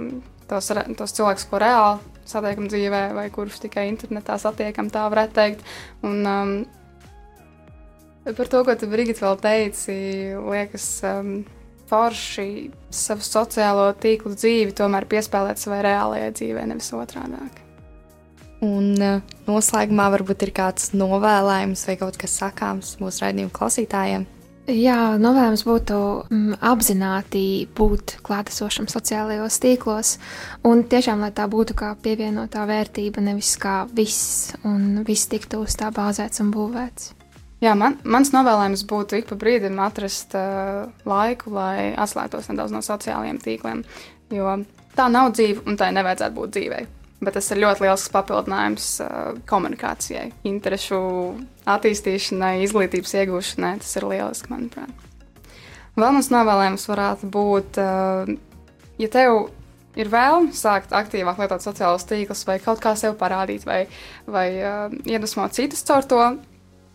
tos, 0.51 0.71
tos 0.99 1.15
cilvēkus, 1.17 1.47
ko 1.51 1.61
reāli 1.63 2.11
satiekam 2.31 2.67
dzīvē, 2.71 3.05
vai 3.17 3.25
kurus 3.33 3.59
tikai 3.63 3.87
internetā 3.91 4.37
satiekam, 4.39 4.91
tā 4.93 5.07
varētu 5.11 5.35
teikt. 5.35 5.65
Un, 6.07 6.21
um, 6.27 6.53
par 8.27 8.51
to, 8.51 8.63
ko 8.67 8.75
tu 8.79 8.91
Brigita 8.91 9.25
vēl 9.25 9.41
teici, 9.43 9.97
liekas. 10.35 10.91
Um, 11.07 11.41
forši 11.91 12.47
savu 12.93 13.25
sociālo 13.25 13.89
tīklu 13.99 14.33
dzīvi 14.37 14.75
tomēr 14.77 15.07
piespēlēt 15.11 15.59
savai 15.59 15.81
reālajai 15.87 16.31
dzīvei, 16.37 16.67
nevis 16.71 16.91
otrādi. 16.95 17.41
Un 18.61 18.91
uh, 19.01 19.23
noslēgumā 19.47 20.11
varbūt 20.13 20.45
ir 20.45 20.51
kāds 20.53 20.91
novēlējums 20.93 21.87
vai 21.89 21.97
kaut 21.97 22.19
kas 22.21 22.37
sakāms 22.43 22.99
mūsu 23.01 23.25
raidījuma 23.25 23.53
klausītājiem. 23.55 24.27
Jā, 24.69 25.17
novēlējums 25.17 25.63
būtu 25.65 25.95
mm, 26.29 26.59
apzināti 26.69 27.65
būt 27.75 28.19
klātesošam 28.21 28.85
sociālajos 28.91 29.57
tīklos, 29.63 30.11
un 30.69 30.83
tiešām, 30.85 31.23
lai 31.25 31.31
tā 31.35 31.47
būtu 31.49 31.73
kā 31.79 31.95
pievienotā 32.03 32.67
vērtība, 32.69 33.23
nevis 33.25 33.55
kā 33.59 33.81
viss, 33.97 34.53
un 34.61 35.01
viss 35.07 35.31
tiktu 35.31 35.63
uz 35.65 35.75
tā 35.81 35.89
bāzēts 35.95 36.45
un 36.45 36.53
būvēts. 36.53 37.09
Jā, 37.61 37.75
man, 37.77 37.99
mans 38.01 38.31
novēlējums 38.33 38.81
būtu 38.89 39.19
ik 39.19 39.27
pa 39.29 39.35
brīdim 39.37 39.77
atrast 39.85 40.33
uh, 40.33 40.87
laiku, 41.05 41.51
lai 41.53 41.91
atslēgtos 41.93 42.49
nedaudz 42.49 42.73
no 42.73 42.81
sociālajiem 42.81 43.37
tīkliem. 43.43 43.83
Jo 44.33 44.55
tā 44.97 45.05
nav 45.13 45.29
dzīve, 45.35 45.61
un 45.69 45.77
tai 45.77 45.91
nevajadzētu 45.93 46.37
būt 46.39 46.55
dzīvei. 46.57 46.81
Bet 47.21 47.37
tas 47.37 47.51
ir 47.53 47.61
ļoti 47.61 47.85
liels 47.85 48.07
papildinājums 48.09 48.87
uh, 49.05 49.13
komunikācijai, 49.45 50.31
interešu 50.49 50.97
attīstīšanai, 51.69 52.55
izglītības 52.65 53.13
iegūšanai. 53.21 53.75
Tas 53.83 53.93
ir 53.99 54.09
lieliski, 54.09 54.49
manuprāt. 54.49 55.07
Vēl 56.01 56.17
mans 56.17 56.33
novēlējums 56.33 56.89
varētu 56.89 57.29
būt, 57.29 57.77
uh, 57.77 58.31
ja 58.97 59.13
tev 59.13 59.51
ir 60.01 60.09
vēlme 60.09 60.55
sākt 60.57 60.95
aktīvāk 60.97 61.43
lietot 61.43 61.61
sociālos 61.61 62.09
tīklus, 62.09 62.41
vai 62.49 62.57
kaut 62.63 62.81
kā 62.81 62.95
sev 62.97 63.19
parādīt, 63.21 63.69
vai, 63.69 63.83
vai 64.25 64.47
uh, 64.57 64.87
iedvesmot 65.05 65.53
citus 65.53 65.85
caur 65.85 66.09
to, 66.09 66.23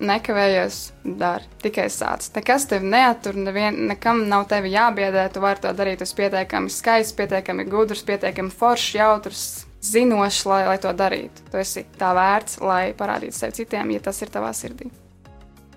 nekavējies, 0.03 0.81
dari 1.19 1.47
tikai 1.63 1.87
sāc. 1.93 2.29
Nekas 2.35 2.67
tevi 2.71 2.91
neatur, 2.91 3.37
nevien, 3.39 3.79
nekam 3.91 4.25
nav 4.29 4.47
tevi 4.51 4.75
jābiedē. 4.75 5.29
Tu 5.33 5.43
vari 5.43 5.63
to 5.63 5.73
darīt. 5.77 6.01
Tu 6.01 6.09
esi 6.09 6.19
pietiekami 6.19 6.73
skaists, 6.73 7.17
pietiekami 7.17 7.67
gudrs, 7.71 8.05
pietiekami 8.07 8.53
foršs, 8.53 8.93
jautrs, 8.99 9.47
zinošs, 9.87 10.45
lai, 10.51 10.63
lai 10.69 10.77
to 10.83 10.93
darītu. 10.97 11.49
Tu 11.51 11.63
esi 11.63 11.87
tā 11.99 12.13
vērts, 12.17 12.61
lai 12.65 12.93
parādītu 12.99 13.39
sev 13.39 13.57
citiem, 13.57 13.97
ja 13.97 14.05
tas 14.05 14.21
ir 14.23 14.33
tavā 14.33 14.53
sirdī. 14.57 14.91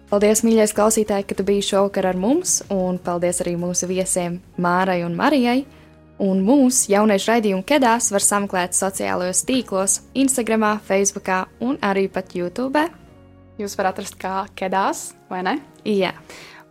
Paldies, 0.10 0.42
mīļais 0.42 0.74
klausītāji, 0.74 1.28
ka 1.30 1.36
tu 1.38 1.46
biji 1.46 1.68
šovakar 1.68 2.08
ar 2.10 2.18
mums, 2.18 2.64
un 2.74 2.98
paldies 2.98 3.44
arī 3.44 3.54
mūsu 3.62 3.86
viesiem 3.92 4.40
Mārai 4.58 5.04
un 5.06 5.14
Marijai. 5.18 5.62
Un 6.20 6.42
mūsu 6.44 6.90
jauniešu 6.92 7.30
raidījumu 7.32 7.64
kedās 7.64 8.10
var 8.12 8.26
sameklēt 8.26 8.74
sociālajos 8.76 9.46
tīklos, 9.48 10.02
Instagram, 10.20 10.66
Facebook 10.84 11.30
un 11.64 11.78
arī 11.80 12.10
pat 12.12 12.36
YouTube 12.36 12.90
jūs 13.60 13.76
varat 13.80 13.98
atrast 13.98 14.18
kā 14.20 14.44
kedās, 14.58 15.12
vai 15.32 15.44
ne? 15.46 15.58
Jā. 15.88 16.14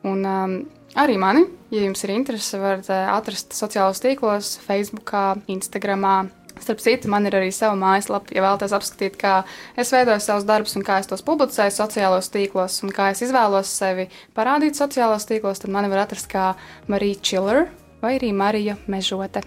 Un 0.07 0.25
um, 0.27 0.57
arī 0.99 1.19
mani, 1.21 1.45
ja 1.75 1.85
jums 1.85 2.05
ir 2.07 2.15
interese, 2.15 2.61
varat 2.63 2.89
uh, 2.93 3.13
atrast 3.17 3.57
sociālos 3.57 4.03
tīklos, 4.05 4.57
Facebook, 4.65 5.15
Instagram. 5.51 6.31
Starp 6.59 6.81
citu, 6.83 7.07
man 7.13 7.29
ir 7.29 7.37
arī 7.39 7.53
sava 7.55 7.77
mājaslapa, 7.79 8.33
ja 8.35 8.43
vēlaties 8.43 8.73
apskatīt, 8.75 9.19
kā 9.21 9.35
es 9.79 9.93
veidoju 9.95 10.19
savus 10.25 10.47
darbus 10.49 10.75
un 10.75 10.83
kā 10.87 10.97
es 10.99 11.07
tos 11.07 11.23
publicēju 11.23 11.71
sociālos 11.77 12.33
tīklos 12.35 12.81
un 12.83 12.91
kā 12.95 13.13
es 13.13 13.23
izvēlos 13.23 13.71
sevi 13.71 14.09
parādīt 14.35 14.75
sociālos 14.75 15.29
tīklos, 15.29 15.63
tad 15.63 15.71
mani 15.71 15.93
var 15.93 16.03
atrast 16.09 16.27
kā 16.33 16.49
Marija 16.91 17.23
Chiller 17.23 17.69
vai 18.03 18.17
arī 18.19 18.33
Marija 18.35 18.75
Mežote. 18.91 19.45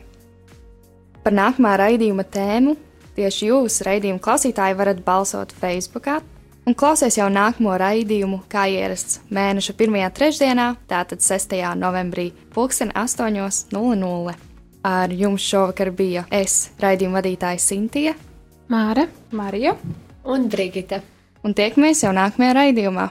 Par 1.21 1.35
nākamā 1.35 1.75
raidījuma 1.83 2.23
tēmu 2.31 2.77
tieši 3.17 3.51
jūs, 3.51 3.81
raidījuma 3.85 4.23
klausītāji, 4.23 4.77
varat 4.79 5.03
balsot 5.05 5.51
Facebook, 5.59 6.07
un 6.65 6.75
klausies 6.77 7.17
jau 7.17 7.27
nākamo 7.31 7.73
raidījumu, 7.79 8.43
kā 8.51 8.67
ierasts 8.69 9.21
mēneša 9.33 9.75
pirmajā 9.79 10.09
trešdienā, 10.17 10.67
tātad 10.89 11.23
6. 11.23 11.57
novembrī, 11.79 12.31
2008.00. 12.55 14.35
Ar 14.81 15.13
jums 15.13 15.45
šovakar 15.45 15.91
bija 15.93 16.25
es, 16.33 16.71
raidījuma 16.81 17.19
vadītāja 17.19 17.61
Sintīna, 17.61 18.15
Māra, 18.71 19.05
Marija 19.31 19.75
un 20.25 20.47
Brigita. 20.49 21.01
Un 21.45 21.53
tiekamies 21.57 22.03
jau 22.05 22.13
nākamajā 22.13 22.53
raidījumā! 22.57 23.09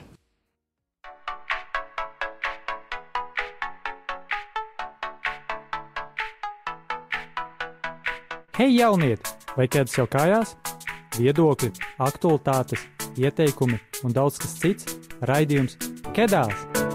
Hei, 8.61 8.75
jaunieti, 8.77 9.31
vai 9.57 9.67
ķēdes 9.73 9.95
jau 9.97 10.05
kājās? 10.11 10.57
Viedokļi, 11.17 11.71
aktualitātes 12.03 12.83
ieteikumi 13.17 13.81
un 14.05 14.13
daudz 14.13 14.39
kas 14.39 14.59
cits- 14.61 14.99
raidījums 15.31 15.79
Kedās! 16.15 16.90